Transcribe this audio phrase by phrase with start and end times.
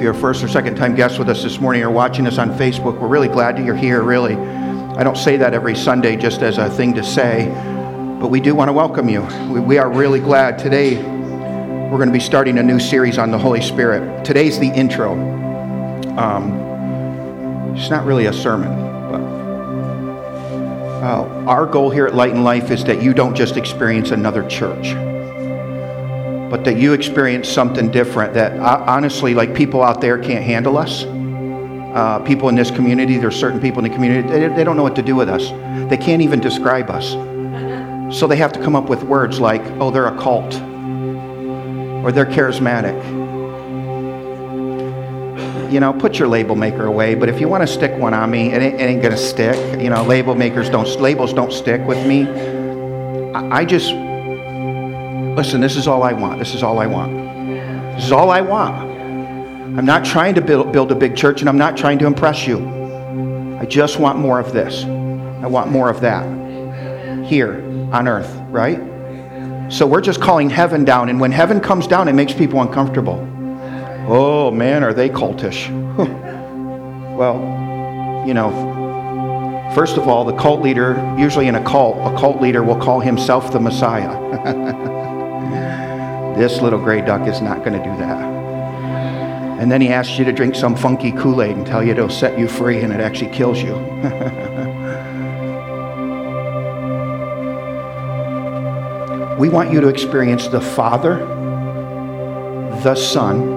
[0.00, 2.38] If you're a first or second time guest with us this morning or watching us
[2.38, 4.34] on Facebook, we're really glad that you're here, really.
[4.34, 7.48] I don't say that every Sunday just as a thing to say,
[8.18, 9.20] but we do want to welcome you.
[9.52, 10.58] We, we are really glad.
[10.58, 14.24] Today, we're going to be starting a new series on the Holy Spirit.
[14.24, 15.12] Today's the intro.
[16.16, 18.70] Um, it's not really a sermon,
[19.10, 19.20] but
[21.04, 24.48] uh, our goal here at Light and Life is that you don't just experience another
[24.48, 24.94] church
[26.50, 30.76] but that you experience something different that uh, honestly, like people out there can't handle
[30.76, 31.04] us.
[31.04, 34.82] Uh, people in this community, there's certain people in the community, they, they don't know
[34.82, 35.50] what to do with us.
[35.88, 37.12] They can't even describe us.
[38.16, 40.54] So they have to come up with words like, oh, they're a cult,
[42.04, 42.98] or they're charismatic.
[45.72, 48.28] You know, put your label maker away, but if you want to stick one on
[48.28, 49.80] me, it ain't, ain't to stick.
[49.80, 52.26] You know, label makers don't, labels don't stick with me.
[53.34, 53.92] I, I just,
[55.36, 56.38] Listen, this is all I want.
[56.38, 57.14] This is all I want.
[57.94, 58.90] This is all I want.
[59.78, 62.46] I'm not trying to build, build a big church and I'm not trying to impress
[62.46, 62.58] you.
[63.60, 64.84] I just want more of this.
[64.84, 66.24] I want more of that
[67.24, 68.78] here on earth, right?
[69.70, 71.08] So we're just calling heaven down.
[71.08, 73.26] And when heaven comes down, it makes people uncomfortable.
[74.08, 75.68] Oh, man, are they cultish?
[77.16, 77.36] well,
[78.26, 78.50] you know,
[79.74, 82.98] first of all, the cult leader, usually in a cult, a cult leader will call
[82.98, 84.96] himself the Messiah.
[86.36, 88.22] This little gray duck is not going to do that.
[89.60, 92.08] And then he asks you to drink some funky Kool Aid and tell you it'll
[92.08, 93.74] set you free and it actually kills you.
[99.38, 101.18] we want you to experience the Father,
[102.82, 103.52] the Son,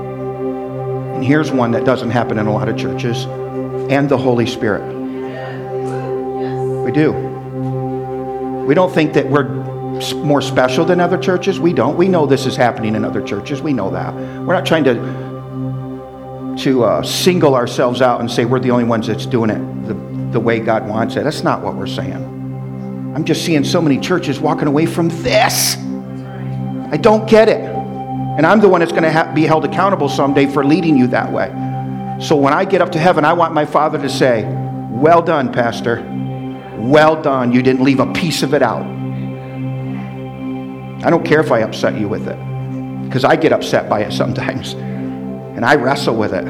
[1.16, 3.26] and here's one that doesn't happen in a lot of churches,
[3.90, 4.84] and the Holy Spirit.
[6.84, 7.14] We do.
[8.68, 9.73] We don't think that we're
[10.12, 11.60] more special than other churches?
[11.60, 11.96] We don't.
[11.96, 13.62] We know this is happening in other churches.
[13.62, 14.14] We know that.
[14.14, 14.96] We're not trying to
[16.58, 19.94] to uh, single ourselves out and say we're the only ones that's doing it the,
[20.32, 21.24] the way God wants it.
[21.24, 22.14] That's not what we're saying.
[23.16, 25.78] I'm just seeing so many churches walking away from this.
[26.92, 27.60] I don't get it.
[27.60, 31.08] And I'm the one that's going to ha- be held accountable someday for leading you
[31.08, 31.50] that way.
[32.20, 34.44] So when I get up to heaven, I want my Father to say,
[34.90, 36.02] Well done, Pastor.
[36.78, 37.52] Well done.
[37.52, 38.93] You didn't leave a piece of it out.
[41.04, 42.38] I don't care if I upset you with it,
[43.06, 46.46] because I get upset by it sometimes, and I wrestle with it.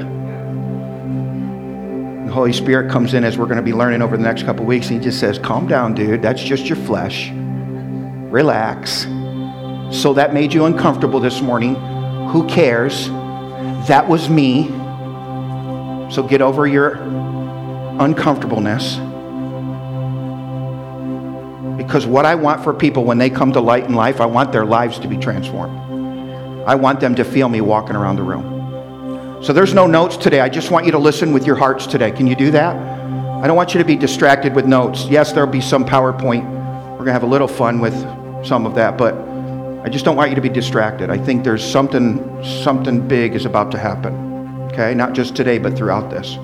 [2.25, 4.63] The Holy Spirit comes in as we're going to be learning over the next couple
[4.65, 6.21] weeks, and He just says, Calm down, dude.
[6.21, 7.31] That's just your flesh.
[7.31, 9.07] Relax.
[9.91, 11.75] So that made you uncomfortable this morning.
[12.29, 13.09] Who cares?
[13.87, 14.67] That was me.
[16.11, 16.93] So get over your
[17.99, 18.97] uncomfortableness
[21.85, 24.51] because what I want for people when they come to Light and Life, I want
[24.51, 25.79] their lives to be transformed.
[26.65, 29.43] I want them to feel me walking around the room.
[29.43, 30.39] So there's no notes today.
[30.39, 32.11] I just want you to listen with your hearts today.
[32.11, 32.75] Can you do that?
[32.75, 35.05] I don't want you to be distracted with notes.
[35.05, 36.49] Yes, there'll be some PowerPoint.
[36.91, 37.93] We're going to have a little fun with
[38.45, 39.15] some of that, but
[39.83, 41.09] I just don't want you to be distracted.
[41.09, 44.13] I think there's something something big is about to happen.
[44.71, 44.93] Okay?
[44.93, 46.35] Not just today, but throughout this.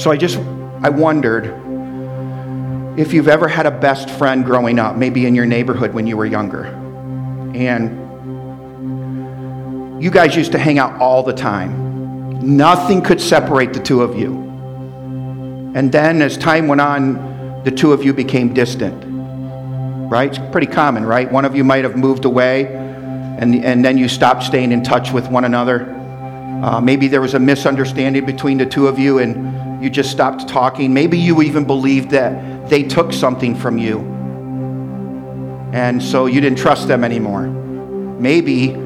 [0.00, 0.38] So I just
[0.80, 1.52] I wondered
[2.98, 6.16] if you've ever had a best friend growing up, maybe in your neighborhood when you
[6.16, 6.64] were younger,
[7.54, 7.96] and
[10.02, 14.18] you guys used to hang out all the time, nothing could separate the two of
[14.18, 14.34] you.
[15.76, 19.04] And then as time went on, the two of you became distant.
[20.10, 20.30] Right?
[20.30, 21.30] It's pretty common, right?
[21.30, 25.12] One of you might have moved away, and, and then you stopped staying in touch
[25.12, 25.84] with one another.
[26.64, 30.48] Uh, maybe there was a misunderstanding between the two of you, and you just stopped
[30.48, 30.92] talking.
[30.92, 34.00] Maybe you even believed that they took something from you.
[35.72, 37.42] And so you didn't trust them anymore.
[37.42, 38.76] Maybe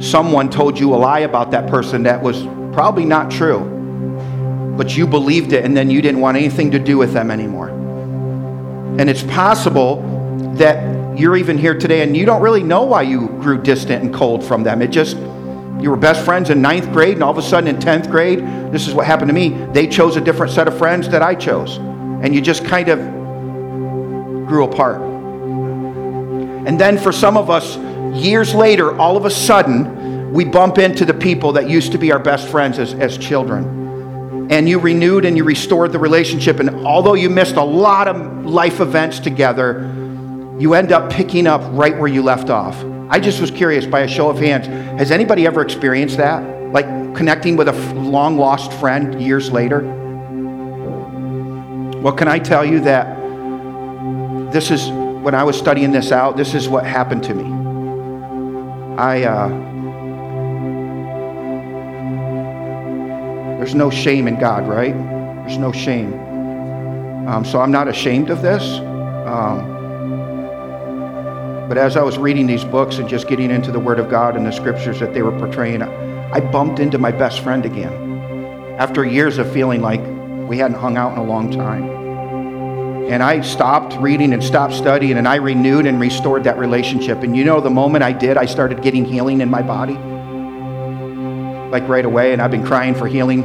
[0.00, 2.42] someone told you a lie about that person that was
[2.72, 6.98] probably not true, but you believed it and then you didn't want anything to do
[6.98, 7.68] with them anymore.
[8.98, 10.02] And it's possible
[10.56, 14.12] that you're even here today and you don't really know why you grew distant and
[14.12, 14.82] cold from them.
[14.82, 17.76] It just, you were best friends in ninth grade, and all of a sudden in
[17.76, 18.40] 10th grade,
[18.72, 19.50] this is what happened to me.
[19.72, 21.76] They chose a different set of friends that I chose.
[21.78, 23.23] And you just kind of
[24.54, 25.00] grew apart.
[26.68, 27.76] And then for some of us,
[28.16, 32.12] years later, all of a sudden, we bump into the people that used to be
[32.12, 34.46] our best friends as, as children.
[34.52, 36.60] And you renewed and you restored the relationship.
[36.60, 39.92] And although you missed a lot of life events together,
[40.60, 42.80] you end up picking up right where you left off.
[43.10, 44.68] I just was curious by a show of hands
[45.00, 46.44] has anybody ever experienced that?
[46.72, 46.86] Like
[47.16, 49.82] connecting with a long lost friend years later?
[52.00, 53.23] Well, can I tell you that
[54.54, 57.44] this is when I was studying this out, this is what happened to me.
[58.96, 59.64] I, uh,
[63.64, 64.92] There's no shame in God, right?
[64.92, 66.12] There's no shame.
[67.26, 68.62] Um, so I'm not ashamed of this.
[69.26, 69.72] Um,
[71.66, 74.36] but as I was reading these books and just getting into the Word of God
[74.36, 79.02] and the scriptures that they were portraying, I bumped into my best friend again after
[79.02, 80.02] years of feeling like
[80.46, 81.93] we hadn't hung out in a long time.
[83.08, 87.22] And I stopped reading and stopped studying, and I renewed and restored that relationship.
[87.22, 89.94] And you know, the moment I did, I started getting healing in my body.
[91.70, 92.32] Like right away.
[92.32, 93.42] And I've been crying for healing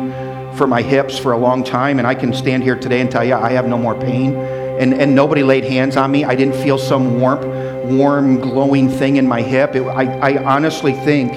[0.55, 1.99] for my hips for a long time.
[1.99, 4.35] And I can stand here today and tell you I have no more pain.
[4.35, 6.23] And, and nobody laid hands on me.
[6.23, 7.45] I didn't feel some warmth,
[7.91, 9.75] warm, glowing thing in my hip.
[9.75, 11.33] It, I, I honestly think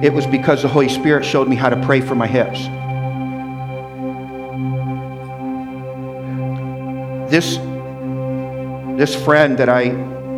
[0.00, 2.68] it was because the Holy Spirit showed me how to pray for my hips.
[7.30, 7.56] This,
[8.98, 9.82] this friend that I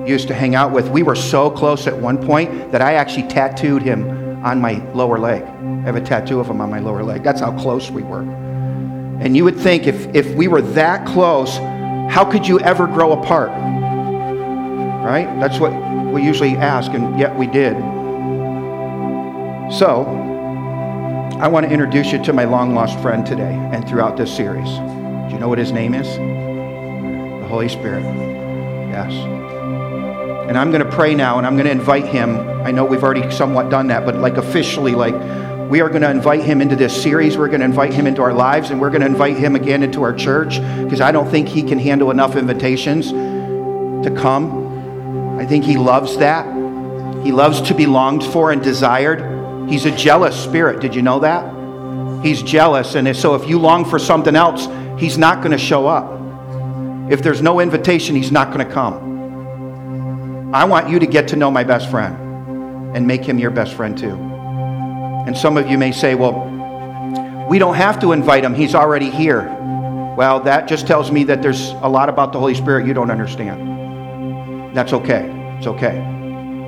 [0.06, 3.28] used to hang out with, we were so close at one point that I actually
[3.28, 5.42] tattooed him on my lower leg.
[5.42, 7.22] I have a tattoo of him on my lower leg.
[7.22, 8.22] That's how close we were.
[9.20, 11.58] And you would think if, if we were that close,
[12.10, 13.50] how could you ever grow apart?
[13.50, 15.26] Right?
[15.38, 15.72] That's what
[16.12, 17.74] we usually ask, and yet we did.
[19.72, 20.06] So,
[21.38, 24.68] I want to introduce you to my long lost friend today and throughout this series.
[24.68, 26.39] Do you know what his name is?
[27.50, 28.02] Holy Spirit.
[28.88, 29.12] Yes.
[30.48, 32.38] And I'm going to pray now and I'm going to invite him.
[32.64, 35.14] I know we've already somewhat done that, but like officially, like
[35.68, 37.36] we are going to invite him into this series.
[37.36, 39.82] We're going to invite him into our lives and we're going to invite him again
[39.82, 45.38] into our church because I don't think he can handle enough invitations to come.
[45.38, 46.46] I think he loves that.
[47.24, 49.68] He loves to be longed for and desired.
[49.68, 50.80] He's a jealous spirit.
[50.80, 52.24] Did you know that?
[52.24, 52.94] He's jealous.
[52.96, 54.68] And so if you long for something else,
[54.98, 56.19] he's not going to show up.
[57.10, 60.54] If there's no invitation, he's not going to come.
[60.54, 63.74] I want you to get to know my best friend and make him your best
[63.74, 64.14] friend too.
[64.14, 66.46] And some of you may say, well,
[67.48, 69.42] we don't have to invite him, he's already here.
[70.16, 73.10] Well, that just tells me that there's a lot about the Holy Spirit you don't
[73.10, 74.76] understand.
[74.76, 75.28] That's okay.
[75.58, 75.98] It's okay.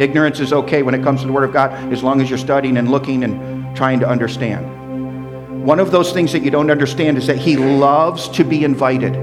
[0.00, 2.36] Ignorance is okay when it comes to the Word of God as long as you're
[2.36, 5.64] studying and looking and trying to understand.
[5.64, 9.14] One of those things that you don't understand is that He loves to be invited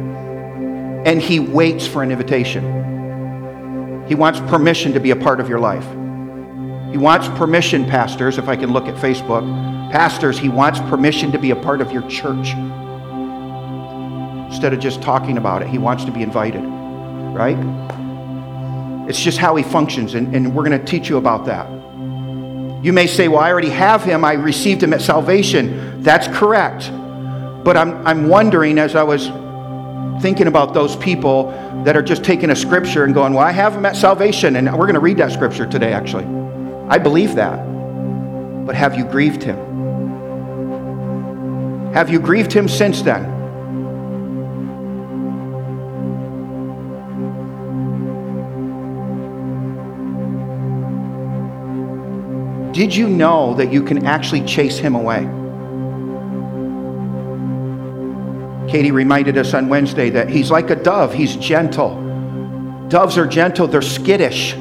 [1.10, 4.06] and He waits for an invitation.
[4.08, 5.84] He wants permission to be a part of your life.
[6.92, 9.42] He wants permission, pastors, if I can look at Facebook.
[9.92, 12.54] Pastors, He wants permission to be a part of your church.
[14.52, 17.58] Instead of just talking about it, He wants to be invited, right?
[19.10, 21.68] It's just how He functions, and, and we're going to teach you about that.
[22.86, 26.04] You may say, Well, I already have Him, I received Him at salvation.
[26.04, 26.92] That's correct.
[27.64, 29.32] But I'm, I'm wondering as I was
[30.22, 31.52] thinking about those people
[31.86, 34.56] that are just taking a scripture and going, Well, I have them at salvation.
[34.56, 36.26] And we're going to read that scripture today, actually.
[36.90, 37.58] I believe that.
[38.66, 39.58] But have you grieved him?
[41.94, 43.38] Have you grieved him since then?
[52.72, 55.28] Did you know that you can actually chase him away?
[58.70, 61.96] Katie reminded us on Wednesday that he's like a dove, he's gentle.
[62.88, 64.54] Doves are gentle, they're skittish.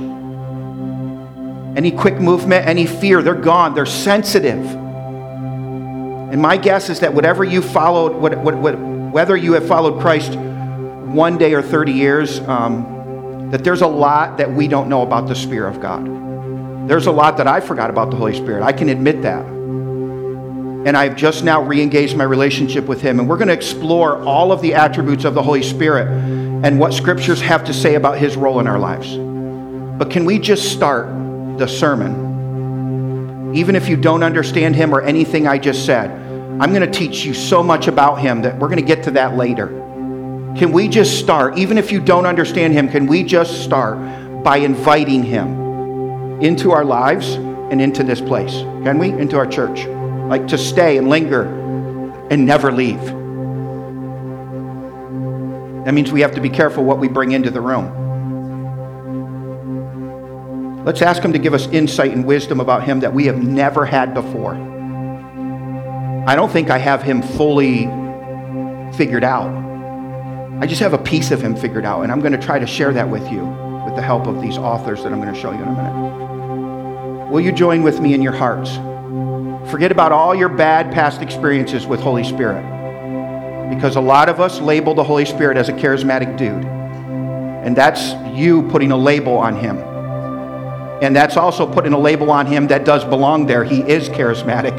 [1.76, 4.64] Any quick movement, any fear, they're gone, they're sensitive.
[4.64, 10.00] And my guess is that whatever you followed, what, what, what, whether you have followed
[10.00, 15.02] Christ one day or 30 years, um, that there's a lot that we don't know
[15.02, 16.06] about the Spirit of God.
[16.88, 18.62] There's a lot that I forgot about the Holy Spirit.
[18.62, 19.57] I can admit that
[20.86, 23.18] and I've just now re engaged my relationship with Him.
[23.18, 26.08] And we're going to explore all of the attributes of the Holy Spirit
[26.64, 29.16] and what scriptures have to say about His role in our lives.
[29.98, 31.08] But can we just start
[31.58, 33.54] the sermon?
[33.54, 36.10] Even if you don't understand Him or anything I just said,
[36.60, 39.10] I'm going to teach you so much about Him that we're going to get to
[39.12, 39.66] that later.
[40.56, 43.98] Can we just start, even if you don't understand Him, can we just start
[44.44, 48.52] by inviting Him into our lives and into this place?
[48.84, 49.10] Can we?
[49.10, 49.86] Into our church
[50.28, 51.44] like to stay and linger
[52.30, 53.02] and never leave.
[55.84, 57.94] That means we have to be careful what we bring into the room.
[60.84, 63.86] Let's ask Him to give us insight and wisdom about Him that we have never
[63.86, 64.54] had before.
[66.26, 67.86] I don't think I have Him fully
[68.96, 69.48] figured out.
[70.60, 72.66] I just have a piece of Him figured out, and I'm going to try to
[72.66, 73.46] share that with you
[73.86, 77.30] with the help of these authors that I'm going to show you in a minute.
[77.30, 78.78] Will you join with me in your hearts?
[79.70, 82.62] Forget about all your bad past experiences with Holy Spirit.
[83.68, 86.64] Because a lot of us label the Holy Spirit as a charismatic dude.
[86.64, 89.76] And that's you putting a label on him.
[91.02, 93.62] And that's also putting a label on him that does belong there.
[93.62, 94.76] He is charismatic.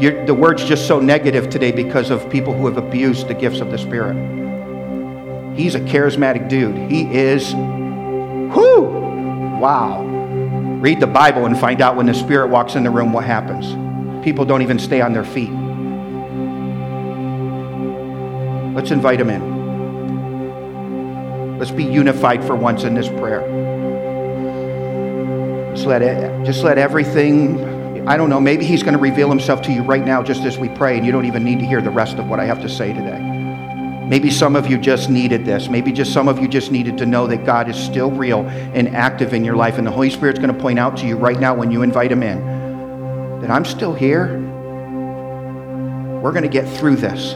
[0.00, 3.60] You're, the word's just so negative today because of people who have abused the gifts
[3.60, 4.14] of the Spirit.
[5.56, 6.76] He's a charismatic dude.
[6.90, 8.84] He is, whoo,
[9.58, 10.04] wow.
[10.80, 13.85] Read the Bible and find out when the Spirit walks in the room what happens.
[14.26, 15.52] People don't even stay on their feet.
[18.74, 19.54] Let's invite him in.
[21.60, 23.42] Let's be unified for once in this prayer.
[25.76, 29.62] Just let it, just let everything, I don't know, maybe he's going to reveal himself
[29.62, 31.80] to you right now just as we pray, and you don't even need to hear
[31.80, 33.20] the rest of what I have to say today.
[34.08, 35.68] Maybe some of you just needed this.
[35.68, 38.88] Maybe just some of you just needed to know that God is still real and
[38.88, 39.78] active in your life.
[39.78, 42.10] And the Holy Spirit's going to point out to you right now when you invite
[42.10, 42.55] Him in
[43.46, 44.40] that I'm still here.
[46.20, 47.34] We're going to get through this.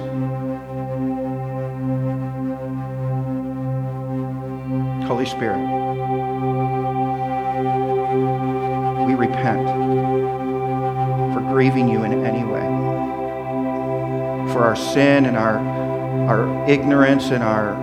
[5.07, 5.61] Holy Spirit,
[9.07, 9.69] we repent
[11.33, 12.67] for grieving you in any way,
[14.52, 15.59] for our sin and our,
[16.29, 17.79] our ignorance and our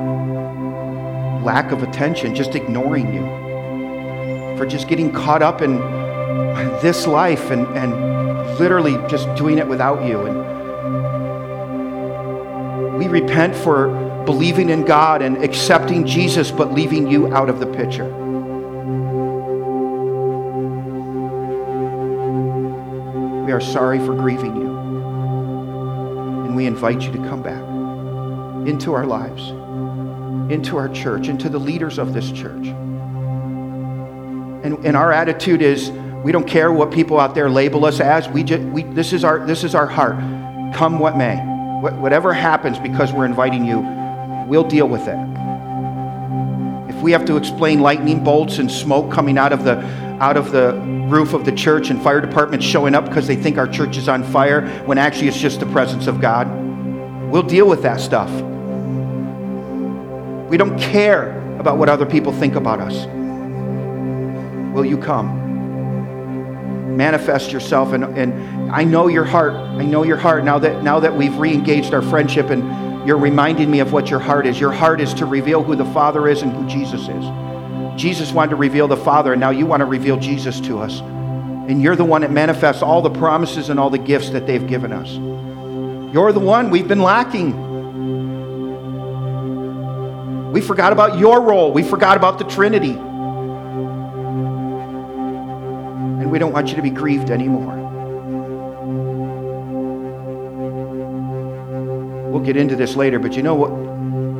[1.43, 5.77] lack of attention, just ignoring you, for just getting caught up in
[6.81, 8.16] this life and, and
[8.59, 10.25] literally just doing it without you.
[10.25, 10.57] And
[12.97, 17.65] we repent for believing in God and accepting Jesus, but leaving you out of the
[17.65, 18.11] picture.
[23.45, 24.77] We are sorry for grieving you.
[26.45, 27.61] And we invite you to come back
[28.67, 29.51] into our lives,
[30.51, 32.67] into our church, into the leaders of this church.
[34.65, 35.91] And, and our attitude is
[36.27, 38.27] we don't care what people out there label us as.
[38.27, 40.17] We just, we, this, is our, this is our heart.
[40.75, 41.37] Come what may.
[41.37, 43.79] whatever happens because we're inviting you,
[44.45, 45.17] we'll deal with it.
[46.93, 49.77] If we have to explain lightning bolts and smoke coming out of the
[50.19, 50.73] out of the
[51.07, 54.09] roof of the church and fire departments showing up because they think our church is
[54.09, 56.49] on fire when actually it's just the presence of God,
[57.31, 58.29] we'll deal with that stuff.
[60.49, 63.05] We don't care about what other people think about us.
[64.75, 65.36] Will you come?
[66.87, 69.53] Manifest yourself and, and I know your heart.
[69.53, 73.71] I know your heart now that now that we've re-engaged our friendship and you're reminding
[73.71, 74.59] me of what your heart is.
[74.59, 77.25] Your heart is to reveal who the Father is and who Jesus is.
[78.01, 80.99] Jesus wanted to reveal the Father, and now you want to reveal Jesus to us.
[80.99, 84.67] And you're the one that manifests all the promises and all the gifts that they've
[84.67, 85.13] given us.
[86.13, 87.65] You're the one we've been lacking.
[90.51, 91.71] We forgot about your role.
[91.71, 92.93] We forgot about the Trinity.
[96.37, 97.75] We don't want you to be grieved anymore.
[102.29, 103.71] We'll get into this later, but you know what?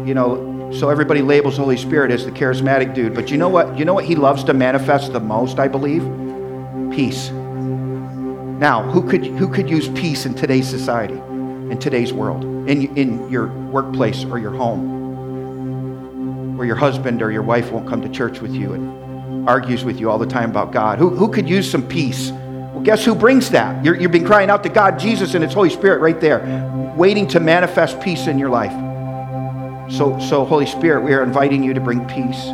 [0.08, 3.80] You know, so everybody labels Holy Spirit as the charismatic dude, but you know what?
[3.80, 6.04] You know what he loves to manifest the most, I believe?
[6.94, 7.32] Peace.
[7.32, 13.28] Now, who could who could use peace in today's society, in today's world, in in
[13.32, 14.86] your workplace or your home,
[16.58, 19.07] where your husband or your wife won't come to church with you and
[19.48, 21.00] argues with you all the time about God?
[21.00, 22.32] Who who could use some peace?
[22.32, 23.84] Well, guess who brings that?
[23.84, 27.28] you have been crying out to God, Jesus, and its Holy Spirit right there, waiting
[27.30, 28.74] to manifest peace in your life.
[29.92, 32.46] So, so Holy Spirit, we are inviting you to bring peace,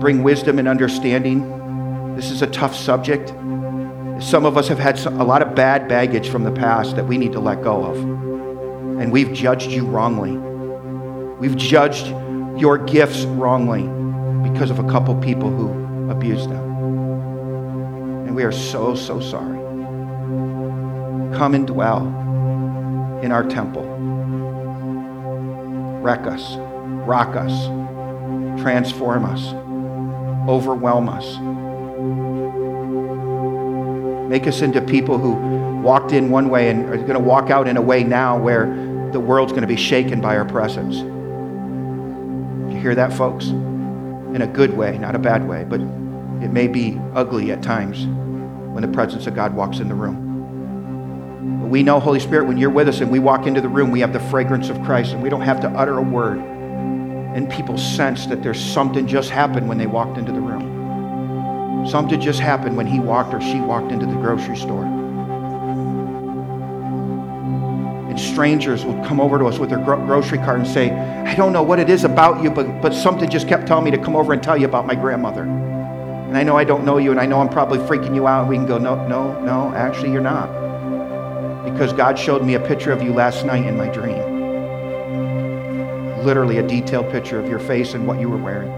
[0.00, 2.14] bring wisdom and understanding.
[2.14, 3.30] This is a tough subject.
[4.22, 7.16] Some of us have had a lot of bad baggage from the past that we
[7.16, 7.96] need to let go of.
[9.00, 10.36] And we've judged you wrongly.
[11.38, 12.08] We've judged
[12.60, 13.84] your gifts wrongly
[14.60, 16.62] because of a couple people who abused them.
[18.26, 19.56] And we are so, so sorry.
[21.34, 22.06] Come and dwell
[23.22, 23.84] in our temple.
[26.02, 26.56] Wreck us,
[27.06, 27.68] rock us,
[28.60, 29.54] transform us,
[30.46, 31.38] overwhelm us.
[34.28, 35.32] Make us into people who
[35.80, 38.66] walked in one way and are going to walk out in a way now where
[39.10, 40.96] the world's going to be shaken by our presence.
[42.70, 43.54] You hear that, folks?
[44.34, 48.06] In a good way, not a bad way, but it may be ugly at times
[48.72, 51.60] when the presence of God walks in the room.
[51.60, 53.90] But we know, Holy Spirit, when you're with us and we walk into the room,
[53.90, 56.38] we have the fragrance of Christ and we don't have to utter a word.
[56.38, 61.86] And people sense that there's something just happened when they walked into the room.
[61.88, 64.99] Something just happened when he walked or she walked into the grocery store.
[68.20, 71.52] Strangers would come over to us with their gro- grocery cart and say, I don't
[71.52, 74.14] know what it is about you, but, but something just kept telling me to come
[74.14, 75.48] over and tell you about my grandmother
[76.30, 78.42] and I know I don't know you, and I know I'm probably freaking you out,
[78.42, 80.46] and we can go, no, no, no, actually, you're not.
[81.64, 84.16] Because God showed me a picture of you last night in my dream.
[86.24, 88.70] Literally a detailed picture of your face and what you were wearing.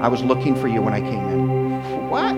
[0.00, 2.08] I was looking for you when I came in.
[2.08, 2.34] What?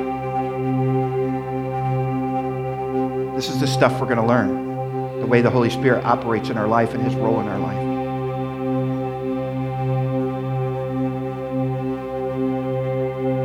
[3.37, 4.74] This is the stuff we're going to learn
[5.25, 7.79] the way the Holy Spirit operates in our life and his role in our life.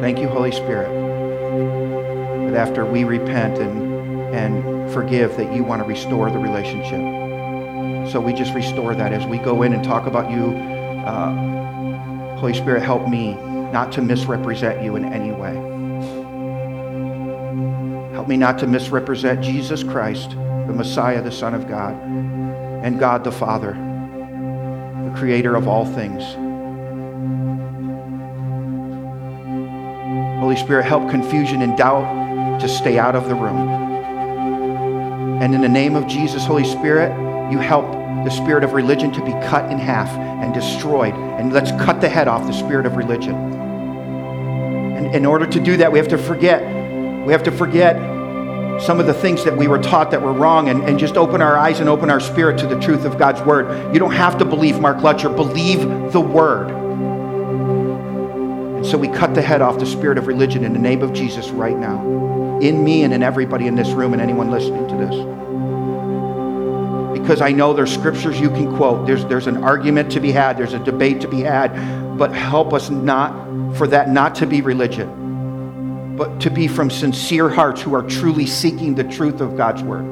[0.01, 0.89] Thank you, Holy Spirit,
[2.51, 8.12] that after we repent and, and forgive, that you want to restore the relationship.
[8.12, 10.57] So we just restore that as we go in and talk about you.
[11.07, 13.36] Uh, Holy Spirit, help me
[13.71, 15.53] not to misrepresent you in any way.
[18.12, 20.36] Help me not to misrepresent Jesus Christ,
[20.70, 22.00] the Messiah, the Son of God,
[22.84, 26.24] and God the Father, the creator of all things.
[30.40, 33.68] Holy Spirit, help confusion and doubt to stay out of the room.
[35.42, 37.10] And in the name of Jesus, Holy Spirit,
[37.52, 37.92] you help
[38.24, 41.16] the spirit of religion to be cut in half and destroyed.
[41.16, 43.34] And let's cut the head off the spirit of religion.
[44.96, 46.62] And in order to do that, we have to forget.
[47.26, 47.96] We have to forget
[48.81, 51.41] some of the things that we were taught that were wrong and, and just open
[51.41, 53.93] our eyes and open our spirit to the truth of God's word.
[53.93, 56.69] You don't have to believe Mark Lutcher, believe the word.
[58.77, 61.13] And so we cut the head off the spirit of religion in the name of
[61.13, 64.95] Jesus right now, in me and in everybody in this room and anyone listening to
[64.95, 65.39] this
[67.29, 69.05] because I know there's scriptures you can quote.
[69.05, 72.74] There's, there's an argument to be had, there's a debate to be had, but help
[72.74, 73.31] us not,
[73.77, 75.07] for that not to be religion,
[76.20, 80.04] but to be from sincere hearts who are truly seeking the truth of God's word.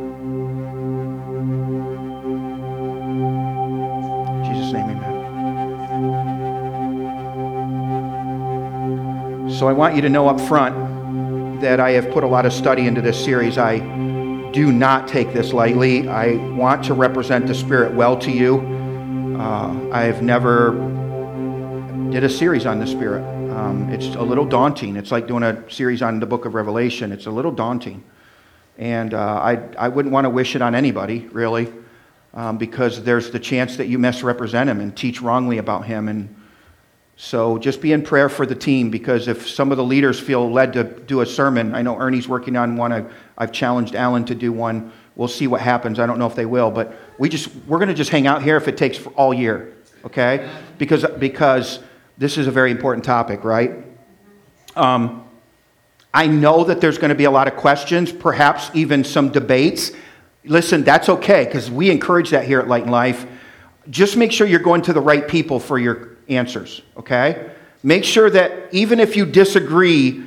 [4.31, 5.17] In Jesus' name, amen.
[9.51, 12.53] So I want you to know up front that I have put a lot of
[12.53, 13.57] study into this series.
[13.57, 13.79] I
[14.53, 16.07] do not take this lightly.
[16.07, 18.59] I want to represent the Spirit well to you.
[19.37, 20.71] Uh, I've never
[22.11, 23.36] did a series on the Spirit.
[23.57, 24.95] Um, it's a little daunting.
[24.97, 27.11] It's like doing a series on the Book of Revelation.
[27.11, 28.03] It's a little daunting,
[28.77, 31.73] and uh, I I wouldn't want to wish it on anybody really,
[32.35, 36.35] um, because there's the chance that you misrepresent him and teach wrongly about him and.
[37.19, 40.51] So just be in prayer for the team because if some of the leaders feel
[40.51, 42.91] led to do a sermon, I know Ernie's working on one.
[42.91, 44.91] I've, I've challenged Alan to do one.
[45.15, 45.97] We'll see what happens.
[45.97, 48.43] I don't know if they will, but we just we're going to just hang out
[48.43, 49.73] here if it takes all year,
[50.05, 50.47] okay?
[50.77, 51.79] Because because
[52.17, 53.71] this is a very important topic, right?
[54.75, 55.23] Um,
[56.13, 59.91] I know that there's going to be a lot of questions, perhaps even some debates.
[60.43, 63.25] Listen, that's okay because we encourage that here at Light and Life.
[63.89, 67.51] Just make sure you're going to the right people for your answers, okay?
[67.83, 70.25] Make sure that even if you disagree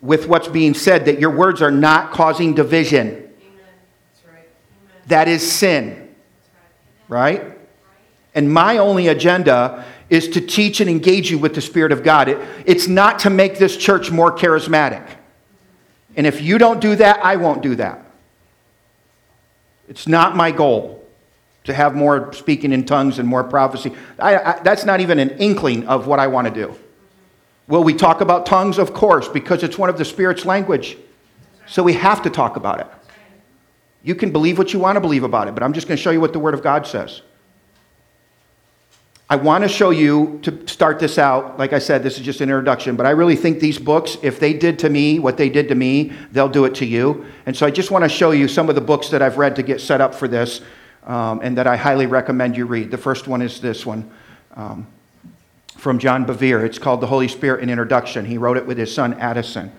[0.00, 3.08] with what's being said, that your words are not causing division.
[3.08, 3.32] Amen.
[4.30, 4.48] Right.
[5.06, 6.14] That is sin,
[7.08, 7.56] right?
[8.34, 9.84] And my only agenda
[10.14, 12.28] is to teach and engage you with the Spirit of God.
[12.28, 15.06] It, it's not to make this church more charismatic.
[16.16, 18.04] And if you don't do that, I won't do that.
[19.88, 21.04] It's not my goal
[21.64, 23.92] to have more speaking in tongues and more prophecy.
[24.18, 26.74] I, I, that's not even an inkling of what I want to do.
[27.66, 28.78] Will we talk about tongues?
[28.78, 30.96] Of course, because it's one of the Spirit's language.
[31.66, 32.86] So we have to talk about it.
[34.02, 36.02] You can believe what you want to believe about it, but I'm just going to
[36.02, 37.22] show you what the Word of God says.
[39.30, 42.42] I want to show you, to start this out, like I said, this is just
[42.42, 45.48] an introduction, but I really think these books, if they did to me what they
[45.48, 47.24] did to me, they'll do it to you.
[47.46, 49.56] And so I just want to show you some of the books that I've read
[49.56, 50.60] to get set up for this
[51.04, 52.90] um, and that I highly recommend you read.
[52.90, 54.10] The first one is this one
[54.56, 54.86] um,
[55.78, 56.62] from John Bevere.
[56.62, 58.26] It's called The Holy Spirit an Introduction.
[58.26, 59.72] He wrote it with his son Addison.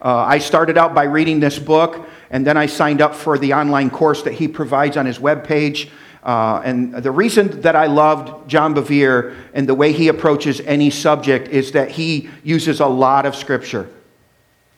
[0.00, 3.54] Uh, I started out by reading this book, and then I signed up for the
[3.54, 5.90] online course that he provides on his webpage.
[6.24, 10.88] Uh, and the reason that I loved John Bevere and the way he approaches any
[10.88, 13.90] subject is that he uses a lot of scripture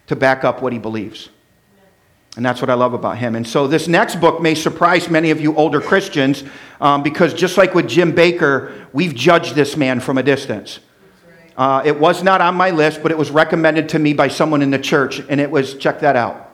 [0.08, 1.28] to back up what he believes.
[2.36, 3.36] And that's what I love about him.
[3.36, 6.44] And so this next book may surprise many of you older Christians
[6.80, 10.80] um, because just like with Jim Bakker, we've judged this man from a distance.
[11.56, 14.60] Uh, it was not on my list, but it was recommended to me by someone
[14.60, 16.52] in the church, and it was check that out.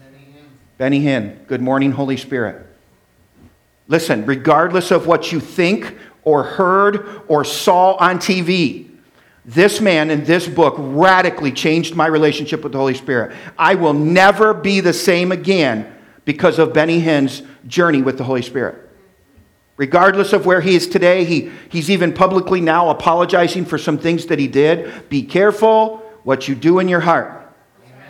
[0.00, 0.46] Benny Hinn.
[0.78, 1.46] Benny Hinn.
[1.46, 2.66] Good morning, Holy Spirit.
[3.88, 8.90] Listen, regardless of what you think or heard or saw on TV,
[9.44, 13.36] this man in this book radically changed my relationship with the Holy Spirit.
[13.56, 15.92] I will never be the same again
[16.24, 18.82] because of Benny Hinn's journey with the Holy Spirit.
[19.76, 24.26] Regardless of where he is today, he, he's even publicly now apologizing for some things
[24.26, 25.08] that he did.
[25.08, 28.08] Be careful what you do in your heart Amen.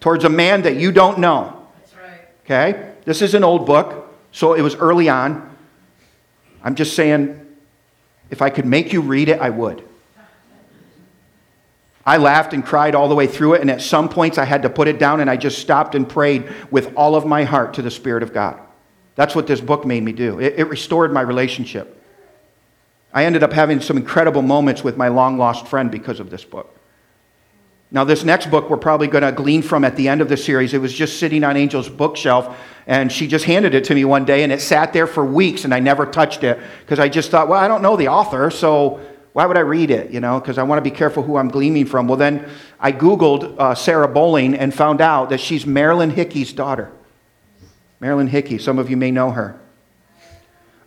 [0.00, 1.66] towards a man that you don't know.
[2.00, 2.20] Right.
[2.44, 2.94] Okay?
[3.04, 5.56] This is an old book, so it was early on.
[6.62, 7.46] I'm just saying,
[8.30, 9.82] if I could make you read it, I would.
[12.04, 14.62] I laughed and cried all the way through it, and at some points I had
[14.62, 17.74] to put it down and I just stopped and prayed with all of my heart
[17.74, 18.58] to the Spirit of God.
[19.14, 20.38] That's what this book made me do.
[20.40, 22.02] It, it restored my relationship.
[23.12, 26.44] I ended up having some incredible moments with my long lost friend because of this
[26.44, 26.77] book.
[27.90, 30.36] Now, this next book we're probably going to glean from at the end of the
[30.36, 30.74] series.
[30.74, 34.24] It was just sitting on Angel's bookshelf, and she just handed it to me one
[34.24, 37.30] day, and it sat there for weeks, and I never touched it because I just
[37.30, 39.00] thought, well, I don't know the author, so
[39.32, 40.10] why would I read it?
[40.10, 42.08] You know, because I want to be careful who I'm gleaning from.
[42.08, 42.46] Well, then
[42.78, 46.92] I Googled uh, Sarah Bowling and found out that she's Marilyn Hickey's daughter.
[48.00, 49.58] Marilyn Hickey, some of you may know her.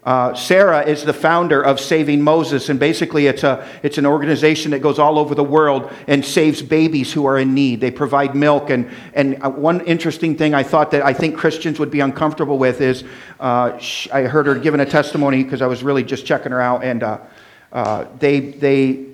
[0.04, 4.72] Uh, Sarah is the founder of Saving Moses, and basically it's, a, it's an organization
[4.72, 7.82] that goes all over the world and saves babies who are in need.
[7.82, 8.72] They provide milk.
[8.72, 12.58] And, and uh, one interesting thing I thought that I think Christians would be uncomfortable
[12.58, 13.04] with is
[13.40, 13.80] uh,
[14.12, 17.04] I heard her giving a testimony because I was really just checking her out, and
[17.04, 17.20] uh,
[17.72, 19.06] uh, they, they,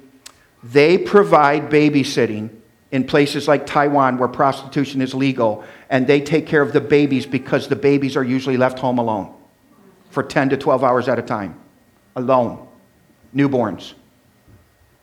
[0.63, 2.50] they provide babysitting
[2.91, 7.26] in places like Taiwan where prostitution is legal, and they take care of the babies
[7.26, 9.34] because the babies are usually left home alone
[10.10, 11.60] for 10 to 12 hours at a time,
[12.15, 12.67] alone,
[13.36, 13.93] newborns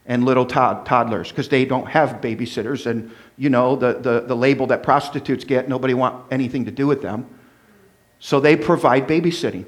[0.07, 2.87] and little tod- toddlers, because they don't have babysitters.
[2.87, 6.87] And, you know, the, the, the label that prostitutes get, nobody want anything to do
[6.87, 7.27] with them.
[8.19, 9.67] So they provide babysitting.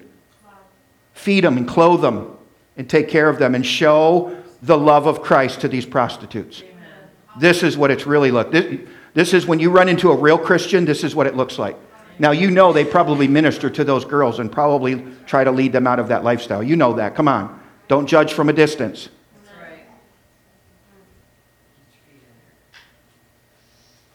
[1.15, 2.37] Feed them and clothe them
[2.77, 6.63] and take care of them and show the love of Christ to these prostitutes.
[6.63, 6.77] Amen.
[7.39, 8.51] This is what it's really like.
[8.51, 8.81] This,
[9.15, 11.77] this is when you run into a real Christian, this is what it looks like.
[12.19, 15.87] Now, you know they probably minister to those girls and probably try to lead them
[15.87, 16.63] out of that lifestyle.
[16.63, 17.15] You know that.
[17.15, 17.61] Come on.
[17.89, 19.09] Don't judge from a distance.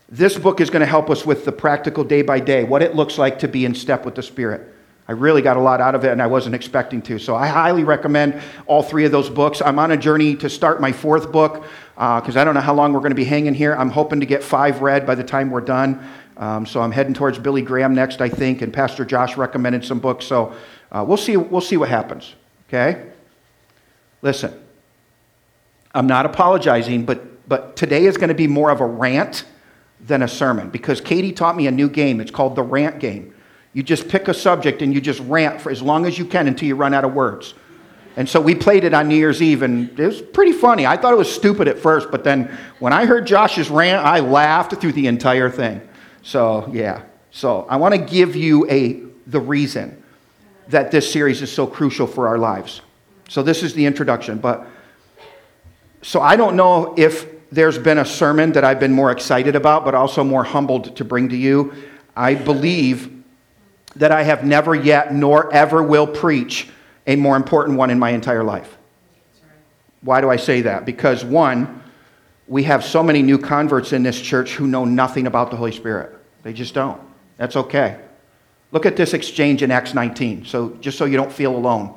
[0.09, 2.95] This book is going to help us with the practical day by day, what it
[2.95, 4.75] looks like to be in step with the Spirit.
[5.07, 7.17] I really got a lot out of it and I wasn't expecting to.
[7.17, 9.61] So I highly recommend all three of those books.
[9.61, 12.73] I'm on a journey to start my fourth book because uh, I don't know how
[12.73, 13.73] long we're going to be hanging here.
[13.73, 16.05] I'm hoping to get five read by the time we're done.
[16.41, 19.99] Um, so I'm heading towards Billy Graham next, I think, and Pastor Josh recommended some
[19.99, 20.25] books.
[20.25, 20.53] So
[20.91, 21.37] uh, we'll see.
[21.37, 22.33] We'll see what happens.
[22.67, 23.09] Okay.
[24.23, 24.59] Listen,
[25.93, 29.45] I'm not apologizing, but but today is going to be more of a rant
[29.99, 32.19] than a sermon because Katie taught me a new game.
[32.19, 33.35] It's called the rant game.
[33.73, 36.47] You just pick a subject and you just rant for as long as you can
[36.47, 37.53] until you run out of words.
[38.17, 40.85] And so we played it on New Year's Eve, and it was pretty funny.
[40.85, 44.19] I thought it was stupid at first, but then when I heard Josh's rant, I
[44.19, 45.81] laughed through the entire thing.
[46.23, 47.03] So, yeah.
[47.31, 50.01] So, I want to give you a the reason
[50.67, 52.81] that this series is so crucial for our lives.
[53.29, 54.67] So, this is the introduction, but
[56.01, 59.85] so I don't know if there's been a sermon that I've been more excited about,
[59.85, 61.73] but also more humbled to bring to you.
[62.15, 63.23] I believe
[63.95, 66.69] that I have never yet nor ever will preach
[67.05, 68.77] a more important one in my entire life.
[70.01, 70.85] Why do I say that?
[70.85, 71.80] Because one,
[72.47, 75.71] we have so many new converts in this church who know nothing about the Holy
[75.71, 76.15] Spirit.
[76.43, 76.99] They just don't.
[77.37, 77.99] That's okay.
[78.71, 81.93] Look at this exchange in Acts 19, so just so you don't feel alone.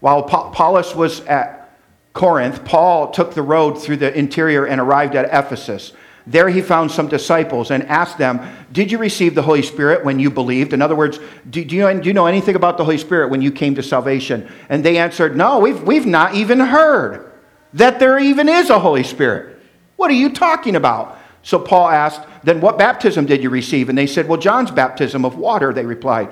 [0.00, 1.76] While Apollos was at
[2.12, 5.92] Corinth, Paul took the road through the interior and arrived at Ephesus.
[6.26, 10.18] There he found some disciples and asked them, Did you receive the Holy Spirit when
[10.18, 10.72] you believed?
[10.72, 13.40] In other words, do, do, you, do you know anything about the Holy Spirit when
[13.40, 14.50] you came to salvation?
[14.68, 17.32] And they answered, No, we've, we've not even heard
[17.72, 19.57] that there even is a Holy Spirit.
[19.98, 21.18] What are you talking about?
[21.42, 23.88] So Paul asked, Then what baptism did you receive?
[23.88, 26.30] And they said, Well, John's baptism of water, they replied.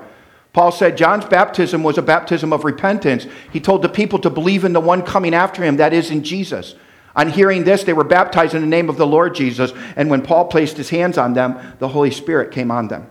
[0.53, 3.27] Paul said John's baptism was a baptism of repentance.
[3.51, 6.23] He told the people to believe in the one coming after him, that is, in
[6.23, 6.75] Jesus.
[7.13, 9.73] On hearing this, they were baptized in the name of the Lord Jesus.
[9.97, 13.09] And when Paul placed his hands on them, the Holy Spirit came on them.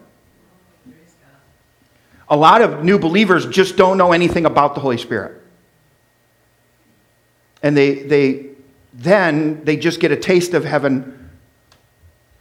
[2.30, 5.42] A lot of new believers just don't know anything about the Holy Spirit.
[7.62, 8.55] And they, they
[8.96, 11.30] then they just get a taste of heaven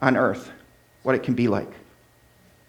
[0.02, 0.52] on earth,
[1.04, 1.70] what it can be like.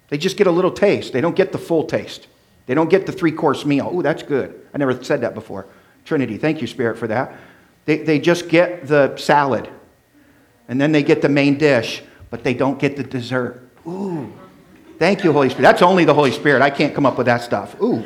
[0.09, 1.13] They just get a little taste.
[1.13, 2.27] They don't get the full taste.
[2.67, 3.89] They don't get the three course meal.
[3.93, 4.61] Oh, that's good.
[4.75, 5.67] I never said that before.
[6.05, 7.37] Trinity, thank you, Spirit, for that.
[7.85, 9.69] They, they just get the salad,
[10.69, 13.69] and then they get the main dish, but they don't get the dessert.
[13.87, 14.33] Ooh,
[14.99, 15.63] thank you, Holy Spirit.
[15.63, 16.63] That's only the Holy Spirit.
[16.63, 17.81] I can't come up with that stuff.
[17.81, 18.05] Ooh.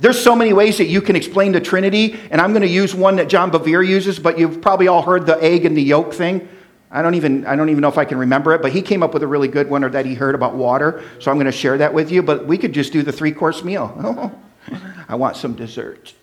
[0.00, 2.94] There's so many ways that you can explain the Trinity, and I'm going to use
[2.94, 6.12] one that John Bevere uses, but you've probably all heard the egg and the yolk
[6.12, 6.48] thing.
[6.90, 9.02] I don't even I don't even know if I can remember it, but he came
[9.02, 11.02] up with a really good one or that he heard about water.
[11.18, 13.64] So I'm going to share that with you, but we could just do the three-course
[13.64, 14.40] meal.
[15.08, 16.14] I want some dessert.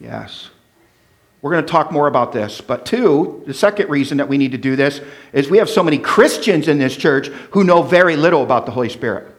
[0.00, 0.50] Yes.
[1.42, 2.62] We're going to talk more about this.
[2.62, 5.02] But two, the second reason that we need to do this
[5.34, 8.72] is we have so many Christians in this church who know very little about the
[8.72, 9.33] Holy Spirit.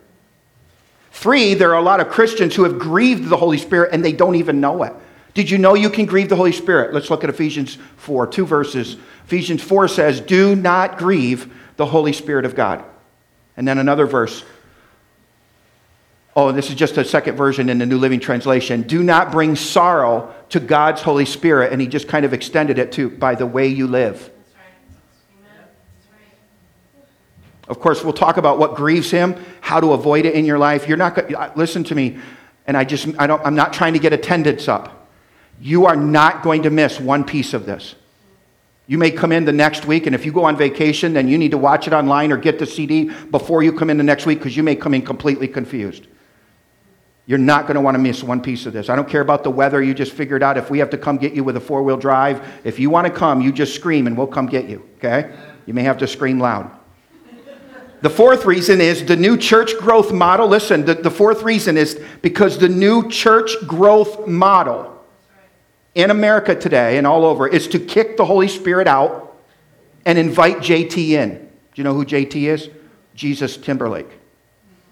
[1.15, 4.12] Three, there are a lot of Christians who have grieved the Holy Spirit and they
[4.12, 4.93] don't even know it.
[5.34, 6.93] Did you know you can grieve the Holy Spirit?
[6.93, 8.97] Let's look at Ephesians 4, two verses.
[9.23, 12.84] Ephesians 4 says, Do not grieve the Holy Spirit of God.
[13.56, 14.43] And then another verse.
[16.36, 18.82] Oh, this is just a second version in the New Living Translation.
[18.82, 21.71] Do not bring sorrow to God's Holy Spirit.
[21.71, 24.30] And he just kind of extended it to by the way you live.
[27.67, 30.88] Of course, we'll talk about what grieves him, how to avoid it in your life.
[30.88, 32.19] You're not listen to me,
[32.67, 35.10] and I just I don't I'm not trying to get attendance up.
[35.60, 37.95] You are not going to miss one piece of this.
[38.88, 41.39] You may come in the next week, and if you go on vacation, then you
[41.39, 44.28] need to watch it online or get the CD before you come in the next
[44.28, 46.06] week because you may come in completely confused.
[47.25, 48.88] You're not going to want to miss one piece of this.
[48.88, 49.82] I don't care about the weather.
[49.82, 51.97] You just figured out if we have to come get you with a four wheel
[51.97, 52.47] drive.
[52.63, 55.36] If you want to come, you just scream and we'll come get you, okay?
[55.65, 56.69] You may have to scream loud.
[58.05, 60.47] The fourth reason is the new church growth model.
[60.47, 65.03] Listen, the, the fourth reason is because the new church growth model
[65.95, 69.35] in America today and all over is to kick the Holy Spirit out
[70.05, 71.31] and invite JT in.
[71.33, 72.69] Do you know who JT is?
[73.15, 74.11] Jesus Timberlake.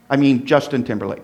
[0.10, 1.21] I mean, Justin Timberlake.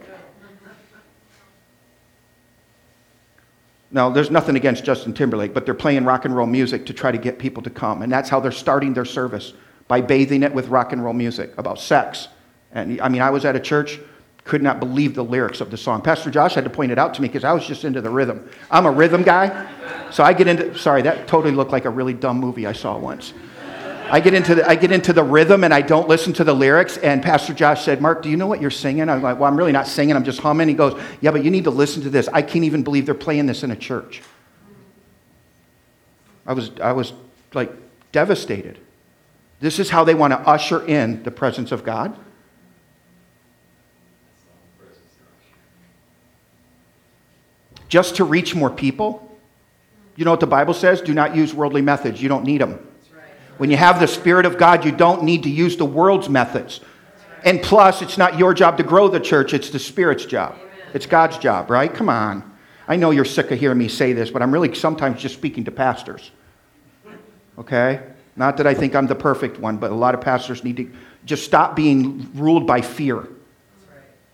[3.89, 7.11] Now, there's nothing against Justin Timberlake, but they're playing rock and roll music to try
[7.11, 8.03] to get people to come.
[8.03, 9.53] And that's how they're starting their service
[9.89, 12.29] by bathing it with rock and roll music about sex.
[12.71, 13.99] And I mean, I was at a church
[14.45, 16.01] could not believe the lyrics of the song.
[16.01, 18.09] Pastor Josh had to point it out to me because I was just into the
[18.09, 18.49] rhythm.
[18.71, 19.69] I'm a rhythm guy,
[20.11, 22.97] so I get into, sorry, that totally looked like a really dumb movie I saw
[22.97, 23.33] once.
[24.09, 26.53] I get into the, I get into the rhythm and I don't listen to the
[26.53, 26.97] lyrics.
[26.97, 29.07] And Pastor Josh said, Mark, do you know what you're singing?
[29.07, 30.15] I'm like, well, I'm really not singing.
[30.15, 30.67] I'm just humming.
[30.67, 32.27] He goes, yeah, but you need to listen to this.
[32.29, 34.23] I can't even believe they're playing this in a church.
[36.47, 37.13] I was, I was
[37.53, 37.71] like
[38.11, 38.79] devastated.
[39.59, 42.17] This is how they want to usher in the presence of God.
[47.89, 49.25] just to reach more people.
[50.15, 51.01] You know what the Bible says?
[51.01, 52.21] Do not use worldly methods.
[52.21, 52.85] You don't need them.
[53.57, 56.79] When you have the Spirit of God, you don't need to use the world's methods.
[57.43, 60.57] And plus, it's not your job to grow the church, it's the Spirit's job.
[60.93, 61.93] It's God's job, right?
[61.93, 62.57] Come on.
[62.87, 65.65] I know you're sick of hearing me say this, but I'm really sometimes just speaking
[65.65, 66.31] to pastors.
[67.57, 68.01] Okay?
[68.39, 70.89] Not that I think I'm the perfect one, but a lot of pastors need to
[71.25, 73.27] just stop being ruled by fear.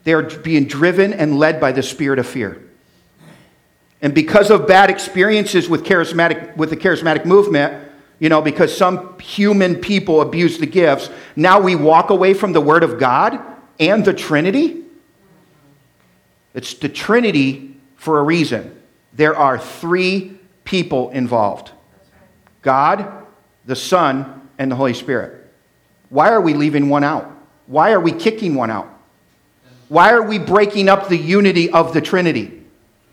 [0.03, 2.61] They are being driven and led by the spirit of fear.
[4.03, 7.89] And because of bad experiences with, charismatic, with the charismatic movement,
[8.19, 12.61] you know, because some human people abuse the gifts, now we walk away from the
[12.61, 13.39] Word of God
[13.79, 14.83] and the Trinity.
[16.53, 18.79] It's the Trinity for a reason.
[19.13, 21.71] There are three people involved
[22.61, 23.24] God,
[23.65, 25.51] the Son, and the Holy Spirit.
[26.09, 27.31] Why are we leaving one out?
[27.67, 28.91] Why are we kicking one out?
[29.89, 32.63] Why are we breaking up the unity of the Trinity?